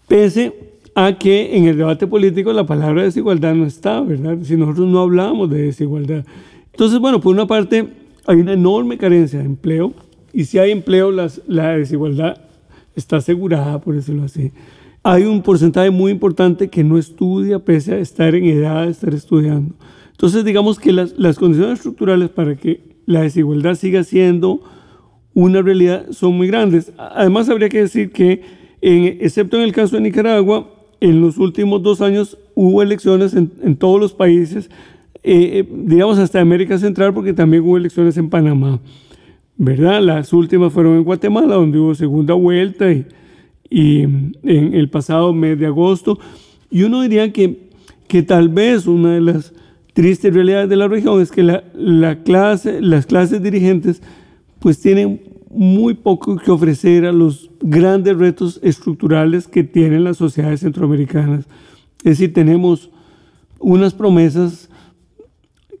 pese 0.05 0.66
a 0.97 1.17
que 1.17 1.55
en 1.55 1.65
el 1.65 1.77
debate 1.77 2.07
político 2.07 2.51
la 2.53 2.65
palabra 2.65 3.03
desigualdad 3.03 3.53
no 3.53 3.65
está, 3.65 4.01
¿verdad? 4.01 4.37
Si 4.41 4.57
nosotros 4.57 4.87
no 4.87 4.99
hablamos 4.99 5.49
de 5.49 5.63
desigualdad. 5.63 6.25
Entonces, 6.71 6.99
bueno, 6.99 7.21
por 7.21 7.33
una 7.33 7.45
parte 7.45 7.87
hay 8.25 8.37
una 8.37 8.53
enorme 8.53 8.97
carencia 8.97 9.39
de 9.39 9.45
empleo 9.45 9.93
y 10.33 10.45
si 10.45 10.57
hay 10.57 10.71
empleo 10.71 11.11
la 11.11 11.77
desigualdad 11.77 12.37
está 12.95 13.17
asegurada, 13.17 13.79
por 13.79 13.95
decirlo 13.95 14.23
así 14.23 14.51
hay 15.09 15.23
un 15.23 15.41
porcentaje 15.41 15.89
muy 15.89 16.11
importante 16.11 16.69
que 16.69 16.83
no 16.83 16.97
estudia 16.97 17.59
pese 17.59 17.93
a 17.93 17.97
estar 17.97 18.35
en 18.35 18.43
edad 18.43 18.83
de 18.83 18.91
estar 18.91 19.13
estudiando. 19.13 19.73
Entonces, 20.11 20.43
digamos 20.43 20.79
que 20.79 20.91
las, 20.91 21.17
las 21.17 21.39
condiciones 21.39 21.75
estructurales 21.75 22.29
para 22.29 22.57
que 22.57 22.97
la 23.05 23.21
desigualdad 23.21 23.75
siga 23.75 24.03
siendo 24.03 24.61
una 25.33 25.61
realidad 25.61 26.07
son 26.11 26.35
muy 26.35 26.47
grandes. 26.47 26.91
Además, 26.97 27.47
habría 27.47 27.69
que 27.69 27.83
decir 27.83 28.11
que, 28.11 28.41
en, 28.81 29.05
excepto 29.21 29.55
en 29.55 29.63
el 29.63 29.71
caso 29.71 29.95
de 29.95 30.01
Nicaragua, 30.01 30.76
en 30.99 31.21
los 31.21 31.37
últimos 31.37 31.81
dos 31.83 32.01
años 32.01 32.37
hubo 32.55 32.81
elecciones 32.81 33.33
en, 33.33 33.51
en 33.61 33.75
todos 33.75 33.99
los 33.99 34.13
países, 34.13 34.69
eh, 35.23 35.59
eh, 35.59 35.67
digamos 35.69 36.17
hasta 36.17 36.39
América 36.39 36.77
Central, 36.77 37.13
porque 37.13 37.33
también 37.33 37.63
hubo 37.63 37.77
elecciones 37.77 38.17
en 38.17 38.29
Panamá. 38.29 38.79
¿Verdad? 39.57 40.01
Las 40.01 40.33
últimas 40.33 40.71
fueron 40.71 40.97
en 40.97 41.03
Guatemala, 41.03 41.55
donde 41.55 41.79
hubo 41.79 41.95
segunda 41.95 42.35
vuelta 42.35 42.91
y, 42.91 43.05
y 43.69 44.01
en 44.01 44.33
el 44.43 44.89
pasado 44.89 45.33
mes 45.33 45.59
de 45.59 45.65
agosto. 45.65 46.19
Y 46.69 46.83
uno 46.83 47.01
diría 47.01 47.33
que, 47.33 47.69
que 48.07 48.21
tal 48.21 48.49
vez 48.49 48.85
una 48.85 49.13
de 49.13 49.21
las 49.21 49.53
tristes 49.93 50.31
realidades 50.31 50.69
de 50.69 50.75
la 50.75 50.87
región 50.87 51.19
es 51.21 51.31
que 51.31 51.41
la, 51.41 51.63
la 51.73 52.21
clase, 52.21 52.81
las 52.81 53.07
clases 53.07 53.41
dirigentes 53.41 54.01
pues 54.59 54.79
tienen 54.79 55.21
muy 55.49 55.95
poco 55.95 56.37
que 56.37 56.51
ofrecer 56.51 57.05
a 57.05 57.11
los 57.11 57.49
grandes 57.69 58.17
retos 58.17 58.59
estructurales 58.63 59.47
que 59.47 59.63
tienen 59.63 60.03
las 60.03 60.17
sociedades 60.17 60.61
centroamericanas. 60.61 61.45
Es 61.99 62.17
decir, 62.17 62.33
tenemos 62.33 62.89
unas 63.59 63.93
promesas, 63.93 64.69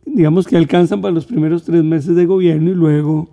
digamos, 0.05 0.47
que 0.47 0.57
alcanzan 0.57 1.01
para 1.01 1.13
los 1.13 1.25
primeros 1.25 1.63
tres 1.63 1.83
meses 1.83 2.15
de 2.15 2.25
gobierno 2.25 2.71
y 2.71 2.75
luego 2.75 3.29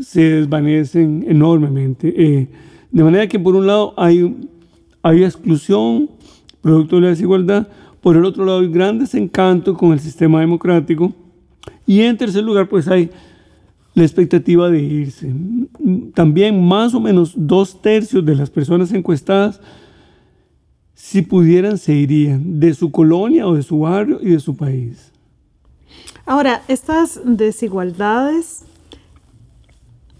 se 0.00 0.22
desvanecen 0.22 1.24
enormemente. 1.28 2.12
Eh, 2.16 2.48
de 2.90 3.04
manera 3.04 3.26
que 3.26 3.38
por 3.38 3.54
un 3.54 3.66
lado 3.66 3.94
hay, 3.96 4.36
hay 5.02 5.24
exclusión, 5.24 6.10
producto 6.60 6.96
de 6.96 7.02
la 7.02 7.08
desigualdad, 7.08 7.68
por 8.02 8.16
el 8.16 8.24
otro 8.24 8.44
lado 8.44 8.60
hay 8.60 8.68
gran 8.68 8.98
desencanto 8.98 9.74
con 9.74 9.92
el 9.92 10.00
sistema 10.00 10.40
democrático 10.40 11.12
y 11.86 12.02
en 12.02 12.16
tercer 12.16 12.44
lugar 12.44 12.68
pues 12.68 12.86
hay 12.88 13.10
la 13.98 14.04
expectativa 14.04 14.70
de 14.70 14.80
irse. 14.80 15.32
También 16.14 16.62
más 16.62 16.94
o 16.94 17.00
menos 17.00 17.32
dos 17.36 17.80
tercios 17.82 18.24
de 18.24 18.34
las 18.34 18.50
personas 18.50 18.92
encuestadas, 18.92 19.60
si 20.94 21.22
pudieran, 21.22 21.78
se 21.78 21.94
irían 21.94 22.58
de 22.58 22.74
su 22.74 22.90
colonia 22.90 23.46
o 23.46 23.54
de 23.54 23.62
su 23.62 23.80
barrio 23.80 24.18
y 24.22 24.30
de 24.30 24.40
su 24.40 24.56
país. 24.56 25.12
Ahora, 26.26 26.62
estas 26.68 27.20
desigualdades 27.24 28.64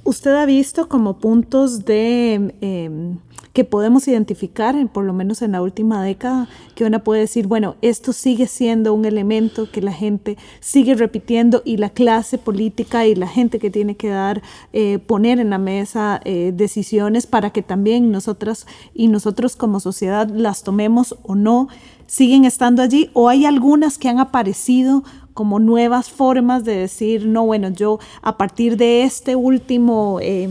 usted 0.08 0.34
ha 0.34 0.46
visto 0.46 0.88
como 0.88 1.18
puntos 1.18 1.84
de 1.84 2.54
em, 2.60 3.18
que 3.52 3.64
podemos 3.64 4.06
identificar, 4.08 4.74
por 4.92 5.04
lo 5.04 5.12
menos 5.12 5.42
en 5.42 5.52
la 5.52 5.62
última 5.62 6.02
década, 6.02 6.48
que 6.74 6.84
uno 6.84 7.02
puede 7.02 7.22
decir, 7.22 7.46
bueno, 7.46 7.76
esto 7.82 8.12
sigue 8.12 8.46
siendo 8.46 8.94
un 8.94 9.04
elemento 9.04 9.70
que 9.70 9.82
la 9.82 9.92
gente 9.92 10.36
sigue 10.60 10.94
repitiendo 10.94 11.62
y 11.64 11.76
la 11.76 11.90
clase 11.90 12.38
política 12.38 13.06
y 13.06 13.14
la 13.14 13.26
gente 13.26 13.58
que 13.58 13.70
tiene 13.70 13.96
que 13.96 14.08
dar, 14.08 14.42
eh, 14.72 14.98
poner 14.98 15.40
en 15.40 15.50
la 15.50 15.58
mesa 15.58 16.20
eh, 16.24 16.52
decisiones 16.54 17.26
para 17.26 17.50
que 17.50 17.62
también 17.62 18.10
nosotras 18.10 18.66
y 18.94 19.08
nosotros 19.08 19.56
como 19.56 19.80
sociedad 19.80 20.28
las 20.28 20.62
tomemos 20.62 21.16
o 21.22 21.34
no, 21.34 21.68
siguen 22.06 22.44
estando 22.44 22.82
allí 22.82 23.10
o 23.12 23.28
hay 23.28 23.44
algunas 23.44 23.98
que 23.98 24.08
han 24.08 24.18
aparecido 24.18 25.04
como 25.34 25.60
nuevas 25.60 26.10
formas 26.10 26.64
de 26.64 26.74
decir, 26.74 27.26
no, 27.26 27.46
bueno, 27.46 27.68
yo 27.68 28.00
a 28.22 28.36
partir 28.36 28.76
de 28.76 29.04
este 29.04 29.36
último, 29.36 30.18
eh, 30.20 30.48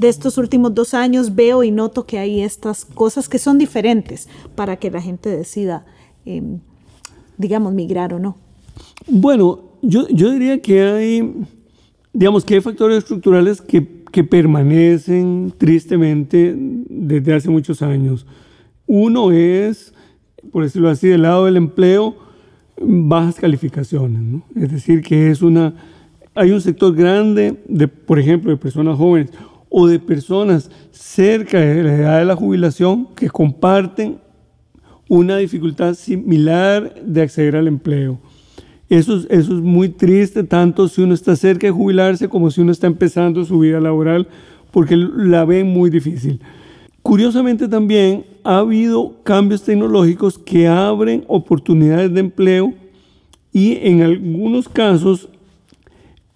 de 0.00 0.08
estos 0.08 0.38
últimos 0.38 0.74
dos 0.74 0.94
años 0.94 1.34
veo 1.34 1.62
y 1.62 1.70
noto 1.70 2.06
que 2.06 2.18
hay 2.18 2.40
estas 2.40 2.86
cosas 2.86 3.28
que 3.28 3.38
son 3.38 3.58
diferentes 3.58 4.28
para 4.54 4.76
que 4.76 4.90
la 4.90 5.02
gente 5.02 5.28
decida, 5.28 5.84
em, 6.24 6.60
digamos, 7.36 7.74
migrar 7.74 8.14
o 8.14 8.18
no. 8.18 8.38
Bueno, 9.06 9.60
yo, 9.82 10.08
yo 10.08 10.30
diría 10.30 10.62
que 10.62 10.82
hay, 10.82 11.34
digamos, 12.14 12.46
que 12.46 12.54
hay 12.54 12.60
factores 12.62 12.98
estructurales 12.98 13.60
que, 13.60 14.04
que 14.10 14.24
permanecen 14.24 15.52
tristemente 15.58 16.54
desde 16.56 17.34
hace 17.34 17.50
muchos 17.50 17.82
años. 17.82 18.26
Uno 18.86 19.32
es, 19.32 19.92
por 20.50 20.62
decirlo 20.62 20.88
así, 20.88 21.08
del 21.08 21.22
lado 21.22 21.44
del 21.44 21.58
empleo, 21.58 22.16
bajas 22.80 23.34
calificaciones, 23.34 24.22
¿no? 24.22 24.42
Es 24.56 24.72
decir, 24.72 25.02
que 25.02 25.30
es 25.30 25.42
una, 25.42 25.74
hay 26.34 26.52
un 26.52 26.62
sector 26.62 26.94
grande 26.94 27.60
de, 27.68 27.86
por 27.86 28.18
ejemplo, 28.18 28.50
de 28.50 28.56
personas 28.56 28.96
jóvenes 28.96 29.30
o 29.70 29.86
de 29.86 29.98
personas 29.98 30.70
cerca 30.90 31.58
de 31.60 31.82
la 31.82 31.94
edad 31.94 32.18
de 32.18 32.24
la 32.26 32.36
jubilación 32.36 33.06
que 33.14 33.30
comparten 33.30 34.18
una 35.08 35.38
dificultad 35.38 35.94
similar 35.94 36.94
de 37.02 37.22
acceder 37.22 37.56
al 37.56 37.68
empleo. 37.68 38.18
Eso, 38.88 39.18
eso 39.28 39.54
es 39.54 39.60
muy 39.60 39.88
triste, 39.88 40.42
tanto 40.42 40.88
si 40.88 41.00
uno 41.00 41.14
está 41.14 41.36
cerca 41.36 41.68
de 41.68 41.72
jubilarse 41.72 42.28
como 42.28 42.50
si 42.50 42.60
uno 42.60 42.72
está 42.72 42.88
empezando 42.88 43.44
su 43.44 43.60
vida 43.60 43.80
laboral, 43.80 44.28
porque 44.72 44.96
la 44.96 45.44
ven 45.44 45.68
muy 45.68 45.90
difícil. 45.90 46.40
Curiosamente 47.02 47.66
también 47.68 48.26
ha 48.44 48.58
habido 48.58 49.22
cambios 49.22 49.62
tecnológicos 49.62 50.38
que 50.38 50.68
abren 50.68 51.24
oportunidades 51.28 52.12
de 52.12 52.20
empleo 52.20 52.74
y 53.52 53.78
en 53.82 54.02
algunos 54.02 54.68
casos 54.68 55.28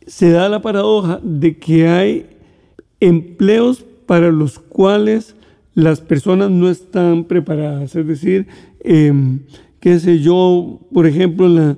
se 0.06 0.30
da 0.30 0.48
la 0.48 0.62
paradoja 0.62 1.20
de 1.22 1.58
que 1.58 1.88
hay 1.88 2.26
empleos 3.06 3.84
para 4.06 4.30
los 4.30 4.58
cuales 4.58 5.36
las 5.74 6.00
personas 6.00 6.50
no 6.50 6.68
están 6.68 7.24
preparadas. 7.24 7.94
Es 7.96 8.06
decir, 8.06 8.46
em, 8.80 9.40
qué 9.80 9.98
sé 9.98 10.20
yo, 10.20 10.80
por 10.92 11.06
ejemplo, 11.06 11.46
en 11.46 11.56
la, 11.56 11.76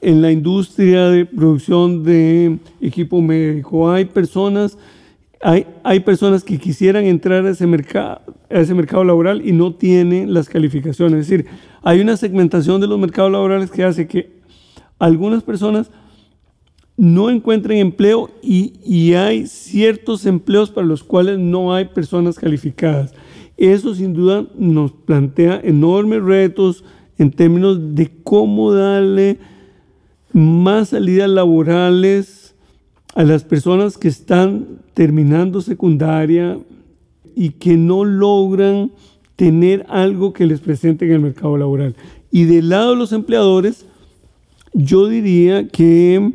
en 0.00 0.22
la 0.22 0.30
industria 0.30 1.08
de 1.08 1.24
producción 1.24 2.04
de 2.04 2.58
equipo 2.80 3.20
médico, 3.20 3.90
hay 3.90 4.04
personas 4.04 4.76
hay, 5.40 5.66
hay, 5.84 6.00
personas 6.00 6.42
que 6.42 6.58
quisieran 6.58 7.04
entrar 7.04 7.46
a 7.46 7.50
ese, 7.50 7.64
a 7.64 8.20
ese 8.50 8.74
mercado 8.74 9.04
laboral 9.04 9.46
y 9.46 9.52
no 9.52 9.72
tienen 9.72 10.34
las 10.34 10.48
calificaciones. 10.48 11.20
Es 11.20 11.28
decir, 11.28 11.46
hay 11.82 12.00
una 12.00 12.16
segmentación 12.16 12.80
de 12.80 12.88
los 12.88 12.98
mercados 12.98 13.30
laborales 13.30 13.70
que 13.70 13.84
hace 13.84 14.08
que 14.08 14.32
algunas 14.98 15.44
personas 15.44 15.92
no 16.98 17.30
encuentren 17.30 17.78
empleo 17.78 18.28
y, 18.42 18.74
y 18.84 19.14
hay 19.14 19.46
ciertos 19.46 20.26
empleos 20.26 20.70
para 20.70 20.86
los 20.86 21.04
cuales 21.04 21.38
no 21.38 21.72
hay 21.72 21.86
personas 21.86 22.36
calificadas. 22.36 23.14
Eso 23.56 23.94
sin 23.94 24.12
duda 24.12 24.46
nos 24.58 24.92
plantea 24.92 25.60
enormes 25.62 26.22
retos 26.22 26.84
en 27.16 27.30
términos 27.30 27.94
de 27.94 28.10
cómo 28.24 28.72
darle 28.72 29.38
más 30.32 30.90
salidas 30.90 31.30
laborales 31.30 32.54
a 33.14 33.22
las 33.22 33.44
personas 33.44 33.96
que 33.96 34.08
están 34.08 34.80
terminando 34.92 35.60
secundaria 35.60 36.58
y 37.36 37.50
que 37.50 37.76
no 37.76 38.04
logran 38.04 38.90
tener 39.36 39.86
algo 39.88 40.32
que 40.32 40.46
les 40.46 40.60
presente 40.60 41.04
en 41.04 41.12
el 41.12 41.20
mercado 41.20 41.56
laboral. 41.56 41.94
Y 42.32 42.44
del 42.44 42.70
lado 42.70 42.90
de 42.90 42.96
los 42.96 43.12
empleadores, 43.12 43.86
yo 44.72 45.06
diría 45.06 45.68
que 45.68 46.32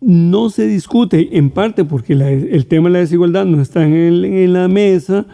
no 0.00 0.50
se 0.50 0.66
discute, 0.66 1.36
en 1.36 1.50
parte 1.50 1.84
porque 1.84 2.14
el 2.14 2.66
tema 2.66 2.88
de 2.88 2.92
la 2.92 2.98
desigualdad 3.00 3.44
no 3.44 3.60
está 3.60 3.84
en, 3.84 3.92
en 3.92 4.52
la 4.52 4.68
mesa, 4.68 5.26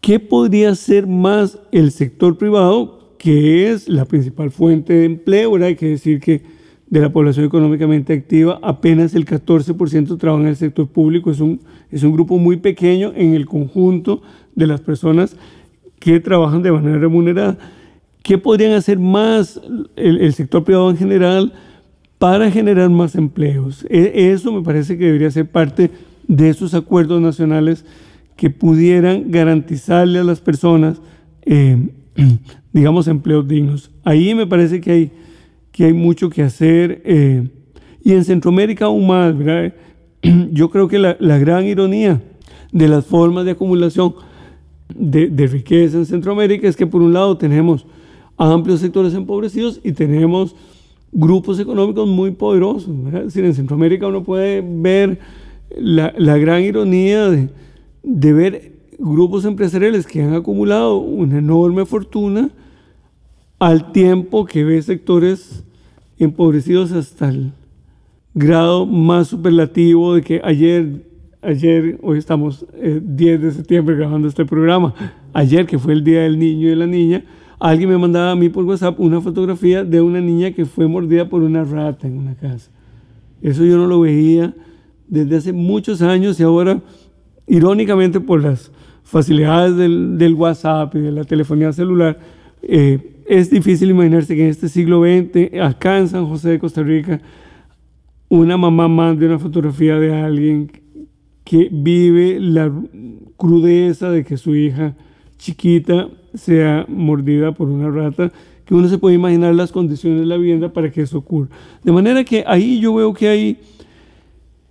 ¿qué 0.00 0.20
podría 0.20 0.74
ser 0.74 1.06
más 1.06 1.58
el 1.72 1.90
sector 1.90 2.38
privado, 2.38 3.16
que 3.18 3.70
es 3.70 3.88
la 3.88 4.04
principal 4.04 4.50
fuente 4.50 4.92
de 4.92 5.04
empleo? 5.04 5.56
Hay 5.56 5.76
que 5.76 5.88
decir 5.88 6.20
que 6.20 6.42
de 6.90 7.00
la 7.00 7.12
población 7.12 7.46
económicamente 7.46 8.12
activa, 8.12 8.58
apenas 8.62 9.14
el 9.14 9.24
14% 9.24 10.18
trabaja 10.18 10.42
en 10.42 10.48
el 10.48 10.56
sector 10.56 10.88
público. 10.88 11.30
Es 11.30 11.38
un, 11.38 11.60
es 11.90 12.02
un 12.02 12.12
grupo 12.12 12.36
muy 12.36 12.56
pequeño 12.56 13.12
en 13.14 13.34
el 13.34 13.46
conjunto 13.46 14.22
de 14.56 14.66
las 14.66 14.80
personas 14.80 15.36
que 16.00 16.18
trabajan 16.18 16.62
de 16.62 16.72
manera 16.72 16.98
remunerada. 16.98 17.56
¿Qué 18.24 18.38
podrían 18.38 18.72
hacer 18.72 18.98
más 18.98 19.60
el, 19.94 20.34
sector 20.34 20.64
privado 20.64 20.90
en 20.90 20.96
general 20.96 21.52
para 22.20 22.52
generar 22.52 22.90
más 22.90 23.16
empleos? 23.16 23.84
E, 23.90 24.30
eso 24.30 24.52
me 24.52 24.62
parece 24.62 24.96
que 24.96 25.06
debería 25.06 25.30
ser 25.32 25.50
parte 25.50 25.90
de 26.28 26.50
esos 26.50 26.74
acuerdos 26.74 27.20
nacionales 27.20 27.84
que 28.36 28.50
pudieran 28.50 29.30
garantizarle 29.30 30.18
a 30.18 30.24
las 30.24 30.40
personas, 30.40 31.00
eh, 31.46 31.88
digamos, 32.72 33.08
empleos 33.08 33.48
dignos. 33.48 33.90
Ahí 34.04 34.34
me 34.34 34.46
parece 34.46 34.80
que 34.80 34.90
hay 34.92 35.10
que 35.72 35.86
hay 35.86 35.94
mucho 35.94 36.28
que 36.28 36.42
hacer. 36.42 37.00
Eh, 37.06 37.48
y 38.04 38.12
en 38.12 38.24
Centroamérica 38.24 38.84
aún 38.84 39.06
más, 39.06 39.36
¿verdad? 39.36 39.72
Yo 40.52 40.70
creo 40.70 40.88
que 40.88 40.98
la, 40.98 41.38
gran 41.38 41.64
ironía 41.64 42.20
de 42.70 42.86
las 42.86 43.06
formas 43.06 43.46
de 43.46 43.52
acumulación 43.52 44.14
de, 44.94 45.28
de, 45.28 45.46
riqueza 45.46 45.96
en 45.96 46.04
Centroamérica 46.04 46.68
es 46.68 46.76
que 46.76 46.86
por 46.86 47.00
un 47.00 47.14
lado 47.14 47.38
tenemos 47.38 47.86
amplios 48.36 48.80
sectores 48.80 49.14
empobrecidos 49.14 49.80
y 49.82 49.92
tenemos 49.92 50.54
grupos 51.12 51.58
económicos 51.58 52.08
muy 52.08 52.30
poderosos. 52.32 52.90
¿verdad? 53.04 53.20
Es 53.22 53.26
decir, 53.28 53.44
en 53.44 53.54
Centroamérica 53.54 54.06
uno 54.06 54.22
puede 54.22 54.62
ver 54.64 55.18
la, 55.76 56.12
la 56.16 56.38
gran 56.38 56.62
ironía 56.62 57.28
de, 57.28 57.48
de 58.02 58.32
ver 58.32 58.72
grupos 58.98 59.44
empresariales 59.44 60.06
que 60.06 60.22
han 60.22 60.34
acumulado 60.34 60.98
una 60.98 61.38
enorme 61.38 61.86
fortuna 61.86 62.50
al 63.58 63.92
tiempo 63.92 64.44
que 64.44 64.64
ve 64.64 64.80
sectores 64.82 65.64
empobrecidos 66.18 66.92
hasta 66.92 67.28
el 67.28 67.52
grado 68.34 68.86
más 68.86 69.28
superlativo 69.28 70.14
de 70.14 70.22
que 70.22 70.40
ayer, 70.44 71.04
ayer, 71.42 71.98
hoy 72.02 72.18
estamos 72.18 72.64
10 72.74 72.82
eh, 72.82 73.38
de 73.38 73.52
septiembre 73.52 73.96
grabando 73.96 74.28
este 74.28 74.44
programa, 74.44 74.94
ayer 75.32 75.66
que 75.66 75.78
fue 75.78 75.92
el 75.94 76.04
Día 76.04 76.22
del 76.22 76.38
Niño 76.38 76.68
y 76.68 76.70
de 76.70 76.76
la 76.76 76.86
Niña, 76.86 77.24
alguien 77.60 77.90
me 77.90 77.98
mandaba 77.98 78.32
a 78.32 78.36
mí 78.36 78.48
por 78.48 78.64
WhatsApp 78.64 78.98
una 78.98 79.20
fotografía 79.20 79.84
de 79.84 80.00
una 80.00 80.20
niña 80.20 80.50
que 80.52 80.64
fue 80.64 80.88
mordida 80.88 81.28
por 81.28 81.42
una 81.42 81.62
rata 81.62 82.06
en 82.06 82.16
una 82.16 82.34
casa. 82.34 82.70
Eso 83.42 83.64
yo 83.64 83.76
no 83.76 83.86
lo 83.86 84.00
veía 84.00 84.54
desde 85.06 85.36
hace 85.36 85.52
muchos 85.52 86.00
años 86.00 86.40
y 86.40 86.42
ahora, 86.42 86.80
irónicamente 87.46 88.18
por 88.20 88.42
las 88.42 88.72
facilidades 89.02 89.76
del, 89.76 90.34
WhatsApp 90.34 90.94
y 90.94 91.00
de 91.00 91.12
la 91.12 91.24
telefonía 91.24 91.72
celular, 91.72 92.18
eh, 92.62 93.22
es 93.28 93.50
difícil 93.50 93.90
imaginarse 93.90 94.34
que 94.34 94.44
en 94.44 94.50
este 94.50 94.68
siglo 94.68 95.02
XX, 95.02 95.60
acá 95.60 95.98
en 95.98 96.08
San 96.08 96.26
José 96.26 96.50
de 96.50 96.58
Costa 96.58 96.82
Rica, 96.82 97.20
una 98.28 98.56
mamá 98.56 98.88
mande 98.88 99.26
una 99.26 99.38
fotografía 99.38 99.98
de 99.98 100.14
alguien 100.14 100.70
que 101.44 101.68
vive 101.70 102.38
la 102.40 102.72
crudeza 103.36 104.10
de 104.10 104.24
que 104.24 104.36
su 104.36 104.54
hija 104.54 104.94
chiquita 105.40 106.08
sea 106.34 106.84
mordida 106.86 107.52
por 107.52 107.68
una 107.68 107.90
rata, 107.90 108.30
que 108.64 108.74
uno 108.74 108.88
se 108.88 108.98
puede 108.98 109.16
imaginar 109.16 109.54
las 109.54 109.72
condiciones 109.72 110.20
de 110.20 110.26
la 110.26 110.36
vivienda 110.36 110.72
para 110.72 110.92
que 110.92 111.02
eso 111.02 111.18
ocurra. 111.18 111.48
De 111.82 111.90
manera 111.90 112.22
que 112.22 112.44
ahí 112.46 112.78
yo 112.78 112.94
veo 112.94 113.12
que 113.12 113.26
hay 113.26 113.58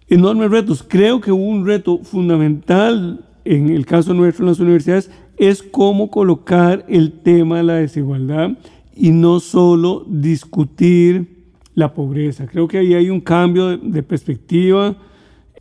enormes 0.08 0.50
retos. 0.50 0.86
Creo 0.88 1.20
que 1.20 1.32
un 1.32 1.66
reto 1.66 2.00
fundamental 2.04 3.26
en 3.46 3.70
el 3.70 3.86
caso 3.86 4.14
nuestro 4.14 4.46
en 4.46 4.50
las 4.50 4.60
universidades 4.60 5.12
es 5.38 5.64
cómo 5.64 6.10
colocar 6.10 6.86
el 6.88 7.12
tema 7.12 7.58
de 7.58 7.64
la 7.64 7.74
desigualdad 7.76 8.52
y 8.96 9.12
no 9.12 9.40
solo 9.40 10.06
discutir 10.08 11.40
la 11.74 11.94
pobreza. 11.94 12.46
Creo 12.48 12.68
que 12.68 12.78
ahí 12.78 12.94
hay 12.94 13.10
un 13.10 13.22
cambio 13.22 13.78
de, 13.78 14.04
perspectiva 14.04 14.96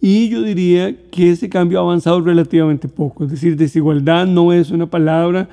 y 0.01 0.29
yo 0.29 0.43
diría 0.43 0.95
que 1.11 1.31
ese 1.31 1.49
cambio 1.49 1.79
ha 1.79 1.83
avanzado 1.83 2.21
relativamente 2.21 2.89
poco. 2.89 3.25
Es 3.25 3.31
decir, 3.31 3.57
desigualdad 3.57 4.27
no 4.27 4.53
es 4.53 4.71
una 4.71 4.87
palabra 4.87 5.49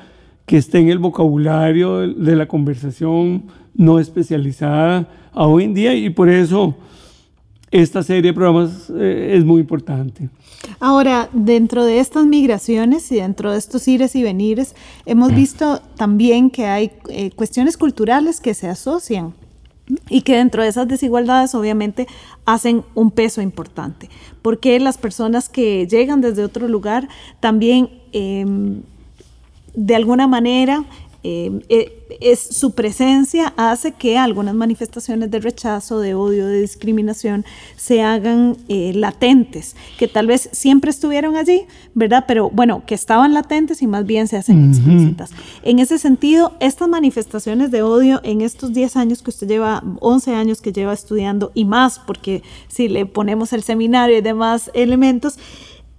que 0.45 0.57
esté 0.57 0.79
en 0.79 0.89
el 0.89 0.99
vocabulario 0.99 1.99
de, 2.01 2.35
la 2.35 2.47
conversación 2.47 3.45
no 3.73 3.99
especializada 3.99 5.07
a 5.33 5.47
hoy 5.47 5.63
en 5.63 5.73
día 5.73 5.95
y 5.95 6.09
por 6.11 6.29
eso 6.29 6.75
esta 7.71 8.03
serie 8.03 8.21
de 8.21 8.33
programas 8.33 8.91
eh, 8.95 9.33
es 9.35 9.43
muy 9.43 9.61
importante. 9.61 10.29
Ahora, 10.79 11.29
dentro 11.33 11.83
de 11.83 11.99
estas 11.99 12.25
migraciones 12.25 13.11
y 13.11 13.15
dentro 13.15 13.51
de 13.51 13.57
estos 13.57 13.87
ires 13.87 14.15
y 14.15 14.23
venires, 14.23 14.75
hemos 15.05 15.33
visto 15.33 15.81
también 15.97 16.51
que 16.51 16.67
hay 16.67 16.91
eh, 17.09 17.31
cuestiones 17.31 17.77
culturales 17.77 18.39
que 18.39 18.53
se 18.53 18.67
asocian 18.67 19.33
y 20.09 20.21
que 20.21 20.37
dentro 20.37 20.63
de 20.63 20.69
esas 20.69 20.87
desigualdades 20.87 21.53
obviamente 21.53 22.07
hacen 22.45 22.83
un 22.95 23.11
peso 23.11 23.41
importante, 23.41 24.09
porque 24.41 24.79
las 24.79 24.97
personas 24.97 25.49
que 25.49 25.87
llegan 25.87 26.21
desde 26.21 26.43
otro 26.43 26.67
lugar 26.67 27.07
también 27.39 27.89
em, 28.11 28.81
de 29.75 29.95
alguna 29.95 30.27
manera 30.27 30.85
eh, 31.23 31.59
eh, 31.69 32.04
es, 32.21 32.39
su 32.39 32.71
presencia 32.71 33.53
hace 33.57 33.91
que 33.91 34.17
algunas 34.17 34.55
manifestaciones 34.55 35.31
de 35.31 35.39
rechazo, 35.39 35.99
de 35.99 36.13
odio, 36.13 36.47
de 36.47 36.61
discriminación 36.61 37.45
se 37.75 38.01
hagan 38.01 38.57
eh, 38.67 38.93
latentes, 38.93 39.75
que 39.97 40.07
tal 40.07 40.27
vez 40.27 40.49
siempre 40.51 40.91
estuvieron 40.91 41.35
allí, 41.35 41.65
¿verdad? 41.93 42.25
Pero 42.27 42.49
bueno, 42.49 42.83
que 42.85 42.95
estaban 42.95 43.33
latentes 43.33 43.81
y 43.81 43.87
más 43.87 44.05
bien 44.05 44.27
se 44.27 44.37
hacen 44.37 44.69
explícitas. 44.69 45.31
En 45.63 45.79
ese 45.79 45.97
sentido, 45.97 46.53
estas 46.59 46.89
manifestaciones 46.89 47.71
de 47.71 47.81
odio 47.81 48.21
en 48.23 48.41
estos 48.41 48.73
10 48.73 48.95
años 48.97 49.21
que 49.21 49.29
usted 49.29 49.47
lleva, 49.47 49.83
11 49.99 50.35
años 50.35 50.61
que 50.61 50.71
lleva 50.71 50.93
estudiando 50.93 51.51
y 51.53 51.65
más, 51.65 51.99
porque 51.99 52.43
si 52.67 52.87
le 52.87 53.05
ponemos 53.05 53.53
el 53.53 53.63
seminario 53.63 54.17
y 54.17 54.21
demás 54.21 54.71
elementos, 54.73 55.37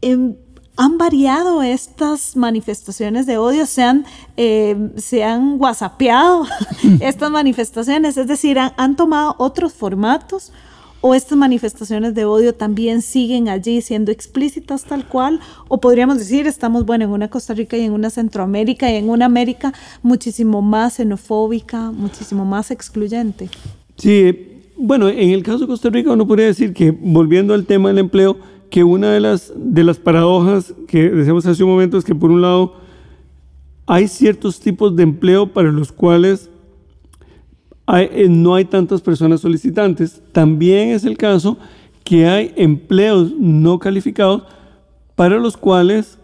eh, 0.02 0.36
han 0.76 0.98
variado 0.98 1.62
estas 1.62 2.36
manifestaciones 2.36 3.26
de 3.26 3.38
odio, 3.38 3.66
se 3.66 3.82
han, 3.82 4.04
eh, 4.36 4.90
se 4.96 5.24
han 5.24 5.60
whatsappeado 5.60 6.46
estas 7.00 7.30
manifestaciones, 7.30 8.16
es 8.16 8.26
decir, 8.26 8.58
han, 8.58 8.96
tomado 8.96 9.34
otros 9.38 9.72
formatos 9.72 10.52
o 11.00 11.14
estas 11.14 11.38
manifestaciones 11.38 12.14
de 12.14 12.24
odio 12.24 12.54
también 12.54 13.00
siguen 13.00 13.48
allí 13.48 13.80
siendo 13.80 14.12
explícitas 14.12 14.84
tal 14.84 15.06
cual, 15.06 15.40
o 15.68 15.80
podríamos 15.80 16.18
decir, 16.18 16.46
estamos, 16.46 16.84
bueno, 16.84 17.04
en 17.04 17.10
una 17.10 17.28
Costa 17.28 17.54
Rica 17.54 17.76
y 17.76 17.82
en 17.82 17.92
una 17.92 18.10
Centroamérica 18.10 18.90
y 18.90 18.96
en 18.96 19.08
una 19.08 19.26
América 19.26 19.72
muchísimo 20.02 20.62
más 20.62 20.94
xenofóbica, 20.94 21.90
muchísimo 21.90 22.44
más 22.44 22.70
excluyente. 22.70 23.48
Sí, 23.96 24.62
bueno, 24.76 25.08
en 25.08 25.30
el 25.30 25.42
caso 25.42 25.60
de 25.60 25.66
Costa 25.68 25.88
Rica 25.90 26.12
uno 26.12 26.26
podría 26.26 26.46
decir 26.46 26.74
que, 26.74 26.90
volviendo 26.90 27.54
al 27.54 27.66
tema 27.66 27.88
del 27.88 27.98
empleo, 27.98 28.36
que 28.70 28.84
una 28.84 29.12
de 29.12 29.20
las, 29.20 29.52
de 29.56 29.84
las 29.84 29.98
paradojas 29.98 30.74
que 30.88 31.08
decíamos 31.10 31.46
hace 31.46 31.64
un 31.64 31.70
momento 31.70 31.98
es 31.98 32.04
que 32.04 32.14
por 32.14 32.30
un 32.30 32.42
lado 32.42 32.74
hay 33.86 34.08
ciertos 34.08 34.60
tipos 34.60 34.96
de 34.96 35.04
empleo 35.04 35.52
para 35.52 35.70
los 35.70 35.92
cuales 35.92 36.50
eh, 37.94 38.26
no 38.28 38.54
hay 38.54 38.64
tantas 38.64 39.00
personas 39.00 39.40
solicitantes. 39.40 40.20
También 40.32 40.88
es 40.90 41.04
el 41.04 41.16
caso 41.16 41.56
que 42.02 42.26
hay 42.26 42.52
empleos 42.56 43.32
no 43.38 43.78
calificados 43.78 44.42
para 45.14 45.38
los 45.38 45.56
cuales 45.56 46.18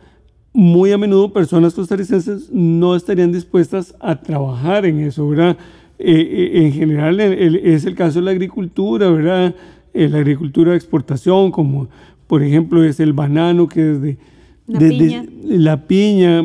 muy 0.53 0.93
a 0.93 0.99
menudo 0.99 1.33
personas 1.33 1.73
costarricenses 1.73 2.51
no 2.53 2.95
estarían 2.95 3.33
dispuestas 3.33 3.95
a 4.01 4.21
trabajar 4.21 4.85
en 4.85 5.01
eso, 5.01 5.27
¿verdad? 5.29 5.57
Eh, 5.99 6.51
eh, 6.55 6.67
en 6.67 6.73
general 6.73 7.21
es 7.21 7.85
el 7.85 7.95
caso 7.95 8.19
de 8.19 8.25
la 8.25 8.33
agricultura, 8.33 9.09
¿verdad? 9.09 9.55
la 9.95 10.19
agricultura 10.19 10.71
de 10.71 10.79
exportación, 10.79 11.51
como 11.51 11.89
por 12.33 12.43
ejemplo, 12.43 12.83
es 12.83 12.99
el 12.99 13.13
banano 13.13 13.69
que 13.69 13.83
desde 13.83 14.19
la, 14.67 14.79
piña. 14.79 15.25
la 15.45 15.87
piña, 15.87 16.43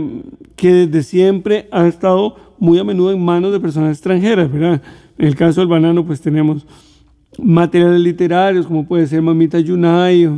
que 0.58 0.74
desde 0.74 1.02
siempre 1.02 1.70
ha 1.72 1.88
estado 1.88 2.36
muy 2.60 2.78
a 2.78 2.84
menudo 2.84 3.14
en 3.14 3.24
manos 3.24 3.54
de 3.54 3.62
personas 3.62 3.96
extranjeras, 3.96 4.52
¿verdad? 4.52 4.82
En 5.18 5.28
el 5.28 5.38
caso 5.38 5.62
del 5.62 5.70
banano, 5.70 6.06
pues 6.06 6.20
tenemos 6.20 6.68
materiales 7.38 8.02
literarios, 8.02 8.68
como 8.68 8.86
puede 8.86 9.08
ser 9.08 9.22
Mamita 9.22 9.62
Yunay, 9.62 10.30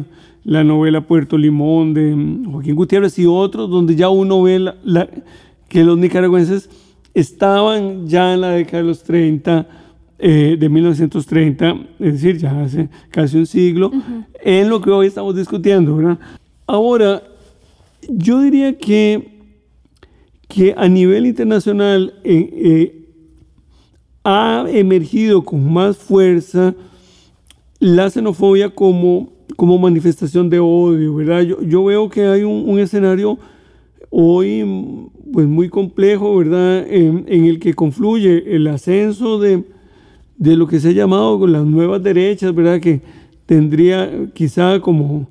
la 0.43 0.63
novela 0.63 1.01
Puerto 1.01 1.35
Limón 1.35 1.95
de 1.95 2.15
Joaquín 2.45 2.75
Gutiérrez 2.75 3.17
y 3.17 3.25
otros, 3.25 3.71
donde 3.71 3.95
ya 3.95 4.09
uno 4.09 4.43
ve 4.43 4.71
que 5.67 5.83
los 5.83 5.97
nicaragüenses 5.97 6.69
estaban 7.15 8.05
ya 8.05 8.35
en 8.35 8.41
la 8.41 8.51
década 8.51 8.83
de 8.83 8.87
los 8.87 9.01
30 9.01 9.67
eh, 10.21 10.57
de 10.59 10.67
1930, 10.67 11.79
es 11.97 12.13
decir, 12.13 12.37
ya 12.37 12.61
hace 12.61 12.89
casi 13.09 13.37
un 13.37 13.45
siglo, 13.45 13.89
en 14.43 14.67
lo 14.67 14.81
que 14.81 14.89
hoy 14.89 15.07
estamos 15.07 15.33
discutiendo. 15.33 15.95
¿verdad? 15.95 16.19
Ahora, 16.67 17.23
yo 18.09 18.41
diría 18.41 18.77
que, 18.77 19.29
que 20.49 20.73
a 20.75 20.89
nivel 20.89 21.25
internacional 21.25 22.15
eh, 22.25 22.49
eh, 22.53 23.05
ha 24.25 24.65
emergido 24.67 25.45
con 25.45 25.71
más 25.71 25.95
fuerza 25.95 26.75
la 27.79 28.09
xenofobia 28.09 28.69
como, 28.69 29.31
como 29.55 29.77
manifestación 29.77 30.49
de 30.49 30.59
odio, 30.59 31.15
¿verdad? 31.15 31.43
Yo, 31.43 31.61
yo 31.61 31.85
veo 31.85 32.09
que 32.09 32.25
hay 32.25 32.43
un, 32.43 32.67
un, 32.67 32.77
escenario 32.77 33.39
hoy 34.09 34.65
pues 35.31 35.47
muy 35.47 35.69
complejo, 35.69 36.35
¿verdad? 36.35 36.85
En, 36.89 37.23
en 37.29 37.45
el 37.45 37.57
que 37.57 37.73
confluye 37.73 38.53
el 38.53 38.67
ascenso 38.67 39.39
de, 39.39 39.63
de 40.39 40.55
lo 40.55 40.67
que 40.67 40.79
se 40.79 40.89
ha 40.89 40.93
llamado 40.93 41.37
con 41.37 41.51
las 41.51 41.65
nuevas 41.65 42.01
derechas, 42.01 42.55
¿verdad? 42.55 42.79
Que 42.79 43.01
tendría 43.45 44.09
quizá 44.33 44.79
como, 44.79 45.27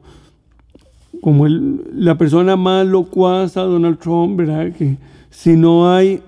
como 1.22 1.48
la 1.48 2.16
persona 2.18 2.56
más 2.56 2.86
locuaz 2.86 3.56
a 3.56 3.62
Donald 3.62 3.98
Trump, 3.98 4.36
¿verdad? 4.36 4.70
Que 4.72 4.98
si 5.30 5.56
no 5.56 5.90
hay 5.90 6.20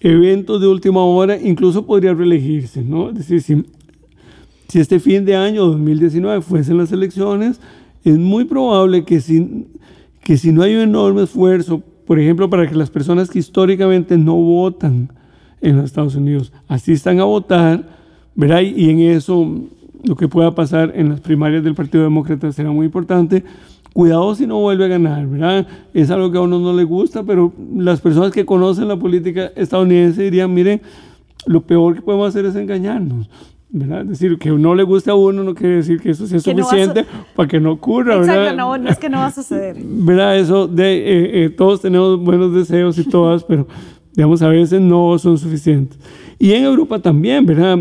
eventos 0.00 0.60
de 0.60 0.66
última 0.66 1.02
hora, 1.02 1.40
incluso 1.40 1.86
podría 1.86 2.12
reelegirse, 2.12 2.82
¿no? 2.82 3.08
Es 3.08 3.14
decir, 3.14 3.40
si, 3.40 3.64
si 4.68 4.80
este 4.80 5.00
fin 5.00 5.24
de 5.24 5.34
año 5.34 5.64
2019 5.64 6.42
fuesen 6.42 6.76
las 6.76 6.92
elecciones, 6.92 7.58
es 8.04 8.18
muy 8.18 8.44
probable 8.44 9.06
que 9.06 9.22
si, 9.22 9.66
que 10.22 10.36
si 10.36 10.52
no 10.52 10.62
hay 10.62 10.74
un 10.74 10.82
enorme 10.82 11.22
esfuerzo, 11.22 11.82
por 12.06 12.20
ejemplo, 12.20 12.50
para 12.50 12.68
que 12.68 12.74
las 12.74 12.90
personas 12.90 13.30
que 13.30 13.38
históricamente 13.38 14.18
no 14.18 14.34
votan, 14.34 15.08
en 15.64 15.76
los 15.76 15.86
Estados 15.86 16.14
Unidos 16.14 16.52
asistan 16.68 17.18
a 17.20 17.24
votar, 17.24 17.82
¿verdad? 18.34 18.60
Y 18.60 18.90
en 18.90 19.00
eso 19.00 19.50
lo 20.04 20.14
que 20.14 20.28
pueda 20.28 20.54
pasar 20.54 20.92
en 20.94 21.08
las 21.08 21.20
primarias 21.20 21.64
del 21.64 21.74
Partido 21.74 22.04
Demócrata 22.04 22.52
será 22.52 22.70
muy 22.70 22.86
importante. 22.86 23.42
Cuidado 23.94 24.34
si 24.34 24.46
no 24.46 24.60
vuelve 24.60 24.84
a 24.84 24.88
ganar, 24.88 25.26
¿verdad? 25.26 25.66
Es 25.94 26.10
algo 26.10 26.30
que 26.30 26.36
a 26.36 26.42
uno 26.42 26.58
no 26.58 26.74
le 26.74 26.84
gusta, 26.84 27.22
pero 27.22 27.52
las 27.76 28.00
personas 28.00 28.30
que 28.32 28.44
conocen 28.44 28.88
la 28.88 28.98
política 28.98 29.52
estadounidense 29.56 30.22
dirían, 30.22 30.52
miren, 30.52 30.82
lo 31.46 31.62
peor 31.62 31.94
que 31.94 32.02
podemos 32.02 32.28
hacer 32.28 32.44
es 32.44 32.56
engañarnos. 32.56 33.30
¿verdad? 33.70 34.02
Es 34.02 34.08
decir, 34.10 34.38
que 34.38 34.50
no 34.50 34.74
le 34.74 34.84
guste 34.84 35.10
a 35.10 35.16
uno 35.16 35.42
no 35.42 35.52
quiere 35.52 35.76
decir 35.76 36.00
que 36.00 36.10
eso 36.10 36.28
sea 36.28 36.38
suficiente 36.38 37.04
para 37.34 37.48
que 37.48 37.58
no 37.58 37.72
ocurra, 37.72 38.16
Exacto, 38.18 38.40
¿verdad? 38.40 38.56
no, 38.56 38.78
no 38.78 38.88
es 38.88 38.98
que 38.98 39.08
no 39.08 39.18
va 39.18 39.26
a 39.26 39.32
suceder. 39.32 39.76
¿Verdad? 39.82 40.38
Eso 40.38 40.68
de, 40.68 40.94
eh, 40.96 41.44
eh, 41.44 41.50
todos 41.50 41.80
tenemos 41.80 42.20
buenos 42.20 42.54
deseos 42.54 42.96
y 42.98 43.04
todas, 43.04 43.42
pero 43.42 43.66
digamos 44.14 44.42
a 44.42 44.48
veces 44.48 44.80
no 44.80 45.18
son 45.18 45.38
suficientes. 45.38 45.98
Y 46.38 46.52
en 46.52 46.64
Europa 46.64 46.98
también, 46.98 47.44
¿verdad? 47.44 47.78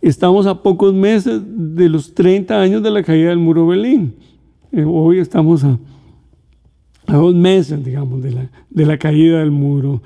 Estamos 0.00 0.46
a 0.46 0.62
pocos 0.62 0.92
meses 0.92 1.40
de 1.44 1.88
los 1.88 2.14
30 2.14 2.60
años 2.60 2.82
de 2.82 2.90
la 2.90 3.02
caída 3.02 3.30
del 3.30 3.38
muro 3.38 3.62
de 3.62 3.68
Berlín. 3.68 4.14
Eh, 4.72 4.84
hoy 4.84 5.18
estamos 5.18 5.64
a, 5.64 5.78
a, 7.06 7.16
dos 7.16 7.34
meses, 7.34 7.84
digamos, 7.84 8.22
de 8.22 8.32
la, 8.32 8.50
de 8.70 8.86
la 8.86 8.98
caída 8.98 9.38
del 9.38 9.50
muro. 9.50 10.02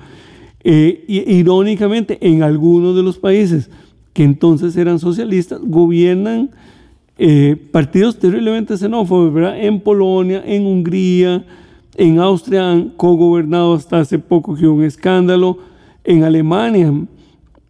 y, 0.63 1.33
irónicamente, 1.37 2.17
en 2.21 2.43
algunos 2.43 2.95
de 2.95 3.03
los 3.03 3.17
países 3.17 3.69
que 4.13 4.23
entonces 4.23 4.75
eran 4.75 4.99
socialistas, 4.99 5.59
gobiernan 5.63 6.49
eh, 7.19 7.55
partidos 7.71 8.19
terriblemente 8.19 8.77
xenófobos, 8.77 9.33
¿verdad? 9.33 9.59
En 9.59 9.79
Polonia, 9.79 10.43
en 10.45 10.65
Hungría, 10.65 11.45
en 11.97 12.19
Austria 12.19 12.71
han 12.71 12.89
cogobernado 12.89 13.73
hasta 13.73 13.99
hace 13.99 14.19
poco 14.19 14.55
que 14.55 14.67
un 14.67 14.83
escándalo. 14.83 15.57
En 16.03 16.23
Alemania, 16.23 16.93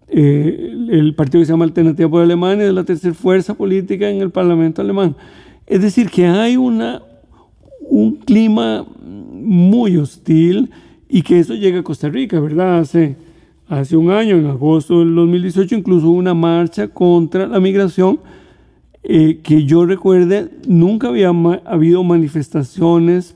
eh, 0.10 0.76
el 0.90 1.16
partido 1.16 1.42
que 1.42 1.48
se 1.48 1.54
llama 1.54 1.66
Alternativa 1.66 2.08
por 2.08 2.22
Alemania 2.22 2.68
es 2.68 2.74
la 2.74 2.84
tercera 2.84 3.16
fuerza 3.16 3.56
política 3.56 4.10
en 4.10 4.22
el 4.22 4.30
Parlamento 4.30 4.82
alemán. 4.82 5.16
Es 5.66 5.82
decir, 5.82 6.12
que 6.12 6.28
hay 6.28 6.56
una, 6.56 7.02
un 7.82 8.18
clima 8.18 8.86
muy 9.04 9.98
hostil 9.98 10.70
y 11.10 11.24
que 11.24 11.40
eso 11.40 11.56
llega 11.56 11.80
a 11.80 11.84
Costa 11.84 12.10
Rica, 12.10 12.40
¿verdad? 12.40 12.80
Hace 12.80 13.16
hace 13.70 13.98
un 13.98 14.12
año, 14.12 14.38
en 14.38 14.46
agosto 14.48 15.00
del 15.00 15.13
2018, 15.16 15.76
incluso 15.76 16.10
hubo 16.10 16.18
una 16.18 16.34
marcha 16.34 16.88
contra 16.88 17.48
la 17.48 17.60
migración 17.60 18.20
eh, 19.04 19.40
que 19.44 19.66
yo 19.66 19.86
recuerde, 19.86 20.50
nunca 20.68 21.08
había 21.08 21.30
habido 21.66 22.04
manifestaciones, 22.04 23.36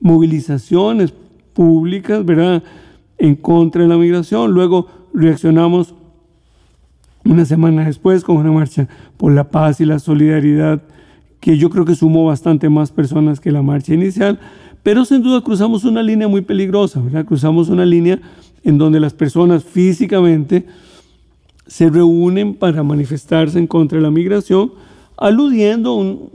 movilizaciones 0.00 1.12
públicas, 1.52 2.24
¿verdad?, 2.24 2.62
en 3.18 3.36
contra 3.36 3.82
de 3.82 3.88
la 3.88 3.98
migración. 3.98 4.52
Luego 4.52 4.86
reaccionamos 5.12 5.94
una 7.24 7.44
semana 7.44 7.84
después 7.84 8.24
con 8.24 8.38
una 8.38 8.50
marcha 8.50 8.88
por 9.18 9.32
la 9.32 9.50
paz 9.50 9.80
y 9.80 9.84
la 9.84 9.98
solidaridad, 9.98 10.82
que 11.38 11.58
yo 11.58 11.70
creo 11.70 11.84
que 11.84 11.94
sumó 11.94 12.24
bastante 12.24 12.68
más 12.70 12.90
personas 12.90 13.40
que 13.40 13.52
la 13.52 13.62
marcha 13.62 13.94
inicial, 13.94 14.40
pero 14.82 15.04
sin 15.04 15.22
duda 15.22 15.42
cruzamos 15.42 15.84
una 15.84 16.02
línea 16.02 16.28
muy 16.28 16.40
peligrosa, 16.40 17.00
¿verdad? 17.00 17.26
Cruzamos 17.26 17.68
una 17.68 17.84
línea 17.84 18.20
en 18.64 18.78
donde 18.78 19.00
las 19.00 19.12
personas 19.12 19.64
físicamente 19.64 20.66
se 21.66 21.88
reúnen 21.90 22.54
para 22.54 22.82
manifestarse 22.82 23.58
en 23.58 23.66
contra 23.66 23.98
de 23.98 24.02
la 24.02 24.10
migración, 24.10 24.72
aludiendo 25.16 26.30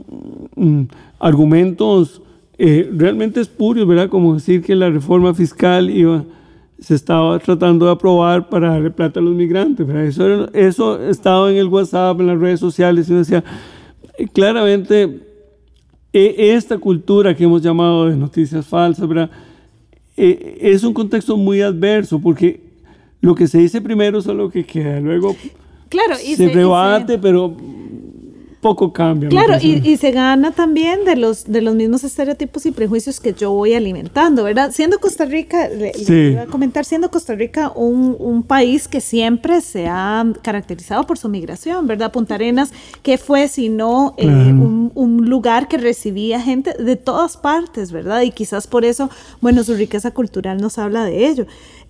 a 1.18 1.26
argumentos 1.26 2.22
eh, 2.58 2.90
realmente 2.92 3.40
espurios, 3.40 3.86
¿verdad? 3.86 4.08
Como 4.08 4.34
decir 4.34 4.62
que 4.62 4.74
la 4.74 4.88
reforma 4.88 5.34
fiscal 5.34 5.90
iba, 5.90 6.24
se 6.78 6.94
estaba 6.94 7.38
tratando 7.38 7.86
de 7.86 7.92
aprobar 7.92 8.48
para 8.48 8.70
darle 8.70 8.90
plata 8.90 9.20
a 9.20 9.22
los 9.22 9.34
migrantes, 9.34 9.86
¿verdad? 9.86 10.04
Eso, 10.04 10.52
eso 10.52 11.08
estaba 11.08 11.50
en 11.50 11.56
el 11.56 11.68
WhatsApp, 11.68 12.20
en 12.20 12.26
las 12.28 12.38
redes 12.38 12.60
sociales, 12.60 13.08
y 13.08 13.12
uno 13.12 13.20
decía, 13.20 13.44
claramente, 14.32 15.20
e, 16.12 16.54
esta 16.54 16.78
cultura 16.78 17.34
que 17.34 17.44
hemos 17.44 17.60
llamado 17.60 18.06
de 18.06 18.16
noticias 18.16 18.66
falsas, 18.66 19.06
¿verdad? 19.06 19.30
Eh, 20.16 20.58
es 20.62 20.82
un 20.82 20.94
contexto 20.94 21.36
muy 21.36 21.60
adverso 21.60 22.18
porque 22.18 22.60
lo 23.20 23.34
que 23.34 23.46
se 23.46 23.58
dice 23.58 23.82
primero 23.82 24.18
es 24.18 24.26
lo 24.26 24.48
que 24.48 24.64
queda. 24.64 24.98
Luego 25.00 25.36
claro, 25.90 26.14
y 26.24 26.36
se, 26.36 26.48
rebate, 26.48 27.18
pero 27.18 27.54
poco 28.60 28.92
cambia. 28.92 29.28
Claro, 29.28 29.54
y, 29.60 29.96
se 29.96 30.10
gana 30.10 30.50
también 30.50 31.04
de 31.04 31.16
los, 31.16 31.44
de 31.44 31.62
los 31.62 31.74
mismos 31.74 32.04
estereotipos 32.04 32.66
y 32.66 32.72
prejuicios 32.72 33.20
que 33.20 33.32
yo 33.32 33.50
voy 33.52 33.74
alimentando, 33.74 34.44
¿verdad? 34.44 34.72
Siendo 34.72 34.98
Costa 34.98 35.24
Rica, 35.24 35.68
le, 35.68 35.92
voy 36.06 36.36
a 36.36 36.46
comentar, 36.46 36.84
siendo 36.84 37.10
Costa 37.10 37.34
Rica 37.34 37.72
un, 37.74 38.16
un, 38.18 38.42
país 38.42 38.88
que 38.88 39.00
siempre 39.00 39.60
se 39.60 39.88
ha 39.88 40.24
caracterizado 40.42 41.06
por 41.06 41.18
su 41.18 41.28
migración, 41.28 41.86
¿verdad? 41.86 42.12
Punta 42.12 42.34
Arenas, 42.34 42.72
que 43.02 43.18
fue 43.18 43.48
sino 43.48 44.14
eh, 44.16 44.26
un, 44.26 44.92
un, 44.94 45.28
lugar 45.28 45.68
que 45.68 45.78
recibía 45.78 46.40
gente 46.40 46.72
de 46.74 46.96
todas 46.96 47.36
partes, 47.36 47.92
¿verdad? 47.92 48.22
Y 48.22 48.30
quizás 48.30 48.66
por 48.66 48.84
eso, 48.84 49.10
bueno, 49.40 49.64
su 49.64 49.74
riqueza 49.74 50.12
cultural 50.12 50.58
nos 50.58 50.78
habla 50.78 51.04
de 51.04 51.28
ello. 51.28 51.46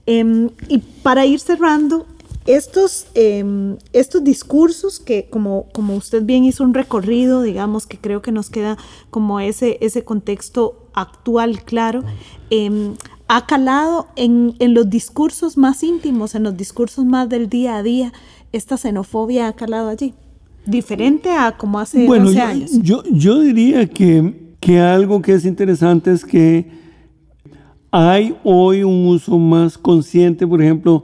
Em, 0.06 0.50
y 0.68 0.78
para 0.78 1.26
ir 1.26 1.40
cerrando, 1.40 2.06
estos, 2.46 3.06
em, 3.14 3.76
estos 3.92 4.22
discursos 4.22 5.00
que 5.00 5.28
como, 5.28 5.66
como 5.72 5.94
usted 5.96 6.24
bien 6.24 6.44
hizo 6.44 6.64
un 6.64 6.74
recorrido, 6.74 7.42
digamos 7.42 7.86
que 7.86 7.98
creo 7.98 8.22
que 8.22 8.32
nos 8.32 8.50
queda 8.50 8.76
como 9.10 9.40
ese, 9.40 9.78
ese 9.80 10.04
contexto 10.04 10.88
actual 10.94 11.62
claro, 11.64 12.04
em, 12.50 12.94
ha 13.28 13.46
calado 13.46 14.06
en, 14.16 14.54
en, 14.60 14.74
los 14.74 14.88
discursos 14.88 15.56
más 15.56 15.82
íntimos, 15.82 16.34
en 16.34 16.44
los 16.44 16.56
discursos 16.56 17.04
más 17.04 17.28
del 17.28 17.48
día 17.48 17.76
a 17.76 17.82
día, 17.82 18.12
esta 18.52 18.76
xenofobia 18.76 19.48
ha 19.48 19.52
calado 19.54 19.88
allí, 19.88 20.14
diferente 20.64 21.30
a 21.32 21.56
como 21.56 21.80
hace 21.80 22.06
bueno, 22.06 22.26
12 22.26 22.40
años. 22.40 22.70
Yo, 22.82 23.02
yo 23.10 23.40
diría 23.40 23.86
que, 23.88 24.54
que 24.60 24.78
algo 24.78 25.20
que 25.20 25.32
es 25.32 25.44
interesante 25.44 26.12
es 26.12 26.24
que 26.24 26.70
hay 27.90 28.36
hoy 28.44 28.84
un 28.84 29.06
uso 29.06 29.38
más 29.38 29.76
consciente, 29.76 30.46
por 30.46 30.62
ejemplo, 30.62 31.02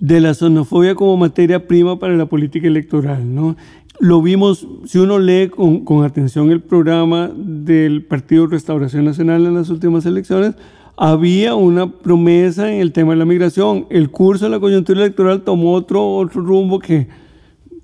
de 0.00 0.20
la 0.20 0.34
xenofobia 0.34 0.94
como 0.94 1.16
materia 1.16 1.66
prima 1.66 1.98
para 1.98 2.16
la 2.16 2.26
política 2.26 2.66
electoral. 2.66 3.34
¿no? 3.34 3.56
Lo 4.00 4.22
vimos, 4.22 4.66
si 4.84 4.98
uno 4.98 5.18
lee 5.18 5.48
con, 5.48 6.04
atención 6.04 6.50
el 6.50 6.60
programa 6.60 7.30
del 7.34 8.04
Partido 8.04 8.46
Restauración 8.46 9.04
Nacional 9.04 9.44
en 9.46 9.54
las 9.54 9.70
últimas 9.70 10.06
elecciones, 10.06 10.54
había 10.96 11.54
una 11.54 11.90
promesa 11.92 12.72
en 12.72 12.80
el 12.80 12.92
tema 12.92 13.12
de 13.12 13.18
la 13.18 13.24
migración. 13.24 13.86
El 13.90 14.10
curso 14.10 14.44
de 14.44 14.50
la 14.52 14.60
coyuntura 14.60 15.00
electoral 15.00 15.42
tomó 15.42 15.72
otro, 15.72 16.16
otro 16.16 16.42
rumbo 16.42 16.78
que, 16.78 17.08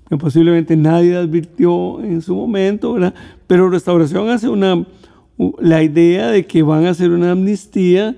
que 0.09 0.17
posiblemente 0.17 0.77
nadie 0.77 1.15
advirtió 1.15 2.01
en 2.01 2.21
su 2.21 2.35
momento, 2.35 2.93
¿verdad? 2.93 3.13
pero 3.47 3.69
Restauración 3.69 4.29
hace 4.29 4.47
una, 4.47 4.85
la 5.59 5.83
idea 5.83 6.29
de 6.29 6.45
que 6.45 6.63
van 6.63 6.85
a 6.85 6.91
hacer 6.91 7.11
una 7.11 7.31
amnistía 7.31 8.15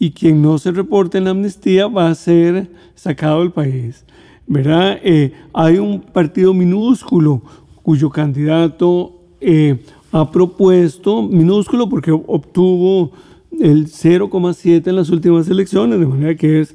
y 0.00 0.10
quien 0.10 0.42
no 0.42 0.58
se 0.58 0.72
reporte 0.72 1.18
en 1.18 1.24
la 1.24 1.30
amnistía 1.30 1.86
va 1.86 2.08
a 2.08 2.14
ser 2.16 2.68
sacado 2.96 3.40
del 3.40 3.52
país. 3.52 4.04
¿verdad? 4.50 4.98
Eh, 5.04 5.32
hay 5.52 5.78
un 5.78 6.00
partido 6.00 6.52
minúsculo 6.52 7.40
cuyo 7.82 8.10
candidato 8.10 9.20
eh, 9.40 9.78
ha 10.10 10.28
propuesto, 10.32 11.22
minúsculo 11.22 11.88
porque 11.88 12.10
obtuvo 12.10 13.12
el 13.60 13.86
0,7 13.86 14.88
en 14.88 14.96
las 14.96 15.10
últimas 15.10 15.48
elecciones, 15.48 16.00
de 16.00 16.06
manera 16.06 16.34
que 16.34 16.62
es, 16.62 16.74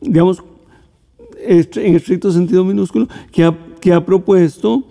digamos, 0.00 0.44
en 1.38 1.96
estricto 1.96 2.30
sentido 2.30 2.62
minúsculo, 2.64 3.08
que 3.32 3.42
ha, 3.42 3.58
que 3.80 3.92
ha 3.92 4.04
propuesto 4.04 4.84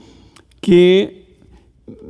que 0.60 1.26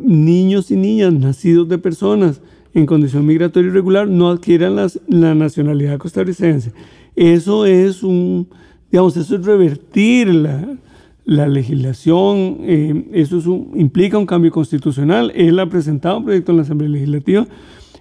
niños 0.02 0.72
y 0.72 0.76
niñas 0.76 1.14
nacidos 1.14 1.68
de 1.68 1.78
personas 1.78 2.42
en 2.76 2.86
condición 2.86 3.26
migratoria 3.26 3.70
irregular 3.70 4.08
no 4.08 4.30
adquieran 4.30 4.76
la 5.08 5.34
nacionalidad 5.34 5.98
costarricense. 5.98 6.74
Eso 7.16 7.66
es 7.66 8.04
un, 8.04 8.50
digamos, 8.92 9.16
eso 9.16 9.36
es 9.36 9.46
revertir 9.46 10.28
la, 10.34 10.78
la 11.24 11.48
legislación, 11.48 12.58
eh, 12.62 13.08
eso 13.14 13.42
implica 13.76 14.18
un 14.18 14.26
cambio 14.26 14.52
constitucional. 14.52 15.32
Él 15.34 15.58
ha 15.60 15.70
presentado 15.70 16.18
un 16.18 16.26
proyecto 16.26 16.52
en 16.52 16.58
la 16.58 16.64
Asamblea 16.64 16.90
Legislativa 16.90 17.48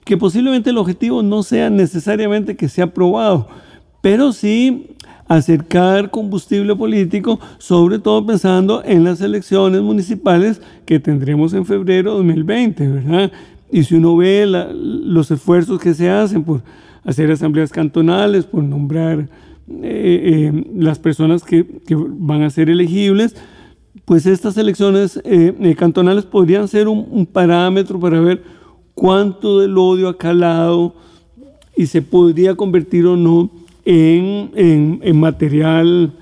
que 0.04 0.16
posiblemente 0.16 0.70
el 0.70 0.78
objetivo 0.78 1.22
no 1.22 1.44
sea 1.44 1.70
necesariamente 1.70 2.56
que 2.56 2.68
sea 2.68 2.86
aprobado, 2.86 3.48
pero 4.02 4.32
sí 4.32 4.88
acercar 5.28 6.10
combustible 6.10 6.74
político, 6.76 7.40
sobre 7.58 7.98
todo 7.98 8.26
pensando 8.26 8.82
en 8.84 9.04
las 9.04 9.20
elecciones 9.20 9.80
municipales 9.80 10.60
que 10.84 11.00
tendremos 11.00 11.54
en 11.54 11.64
febrero 11.64 12.10
de 12.10 12.16
2020, 12.18 12.88
¿verdad? 12.88 13.32
Y 13.70 13.84
si 13.84 13.94
uno 13.94 14.16
ve 14.16 14.46
los 14.46 15.30
esfuerzos 15.30 15.80
que 15.80 15.94
se 15.94 16.08
hacen 16.10 16.44
por 16.44 16.62
hacer 17.04 17.30
asambleas 17.30 17.70
cantonales, 17.70 18.44
por 18.44 18.62
nombrar 18.62 19.20
eh, 19.20 19.28
eh, 19.82 20.64
las 20.76 20.98
personas 20.98 21.42
que, 21.44 21.66
van 21.90 22.42
a 22.42 22.50
ser 22.50 22.70
elegibles, 22.70 23.36
pues 24.04 24.26
estas 24.26 24.56
elecciones 24.56 25.20
eh, 25.24 25.74
cantonales 25.78 26.24
podrían 26.24 26.68
ser 26.68 26.88
un, 26.88 27.26
parámetro 27.26 27.98
para 27.98 28.20
ver 28.20 28.42
cuánto 28.94 29.60
del 29.60 29.76
odio 29.78 30.08
ha 30.08 30.18
calado 30.18 30.94
y 31.76 31.86
se 31.86 32.02
podría 32.02 32.54
convertir 32.54 33.06
o 33.06 33.16
no 33.16 33.50
en, 33.84 34.50
en 34.54 35.20
material 35.20 36.12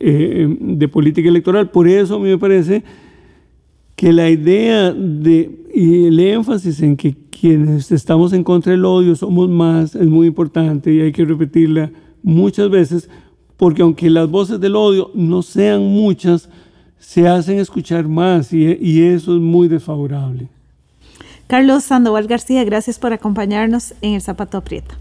de 0.00 0.88
política 0.88 1.28
electoral. 1.28 1.70
Por 1.70 1.88
eso 1.88 2.16
a 2.16 2.18
mí 2.20 2.28
me 2.28 2.38
parece 2.38 2.84
que 3.98 4.12
la 4.12 4.30
idea 4.30 4.92
de, 4.92 5.50
y 5.78 6.06
el 6.06 6.18
énfasis 6.18 6.82
en 6.82 6.96
que 6.96 7.14
quienes 7.30 7.92
estamos 7.92 8.32
en 8.32 8.42
contra 8.42 8.72
del 8.72 8.84
odio 8.84 9.14
somos 9.14 9.48
más 9.48 9.94
es 9.94 10.08
muy 10.08 10.26
importante 10.26 10.92
y 10.92 11.00
hay 11.00 11.12
que 11.12 11.24
repetirla 11.24 11.92
muchas 12.20 12.68
veces, 12.68 13.08
porque 13.56 13.82
aunque 13.82 14.10
las 14.10 14.28
voces 14.28 14.58
del 14.58 14.74
odio 14.74 15.12
no 15.14 15.40
sean 15.40 15.84
muchas, 15.84 16.48
se 16.98 17.28
hacen 17.28 17.60
escuchar 17.60 18.08
más 18.08 18.52
y, 18.52 18.76
y 18.80 19.02
eso 19.02 19.36
es 19.36 19.40
muy 19.40 19.68
desfavorable. 19.68 20.48
Carlos 21.46 21.84
Sandoval 21.84 22.26
García, 22.26 22.64
gracias 22.64 22.98
por 22.98 23.12
acompañarnos 23.12 23.94
en 24.02 24.14
El 24.14 24.20
Zapato 24.20 24.58
Aprieta. 24.58 24.98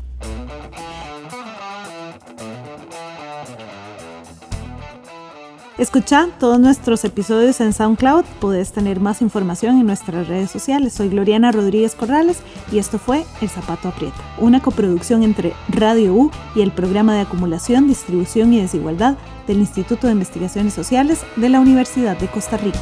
Escucha 5.78 6.28
todos 6.40 6.60
nuestros 6.60 7.06
episodios 7.06 7.62
en 7.62 7.72
SoundCloud. 7.72 8.26
Puedes 8.40 8.72
tener 8.72 9.00
más 9.00 9.22
información 9.22 9.80
en 9.80 9.86
nuestras 9.86 10.28
redes 10.28 10.50
sociales. 10.50 10.94
Soy 10.94 11.10
Gloriana 11.10 11.52
Rodríguez 11.52 11.94
Corrales 11.94 12.40
y 12.72 12.80
esto 12.80 12.98
fue 12.98 13.26
El 13.42 13.50
Zapato 13.50 13.90
Aprieta, 13.90 14.18
una 14.40 14.60
coproducción 14.60 15.22
entre 15.22 15.54
Radio 15.70 16.16
U 16.16 16.32
y 16.56 16.62
el 16.62 16.72
Programa 16.72 17.14
de 17.14 17.22
Acumulación, 17.22 17.88
Distribución 17.88 18.54
y 18.54 18.62
Desigualdad 18.62 19.18
del 19.46 19.60
Instituto 19.60 20.08
de 20.08 20.14
Investigaciones 20.14 20.74
Sociales 20.74 21.22
de 21.36 21.50
la 21.50 21.60
Universidad 21.60 22.18
de 22.18 22.28
Costa 22.28 22.58
Rica. 22.58 22.80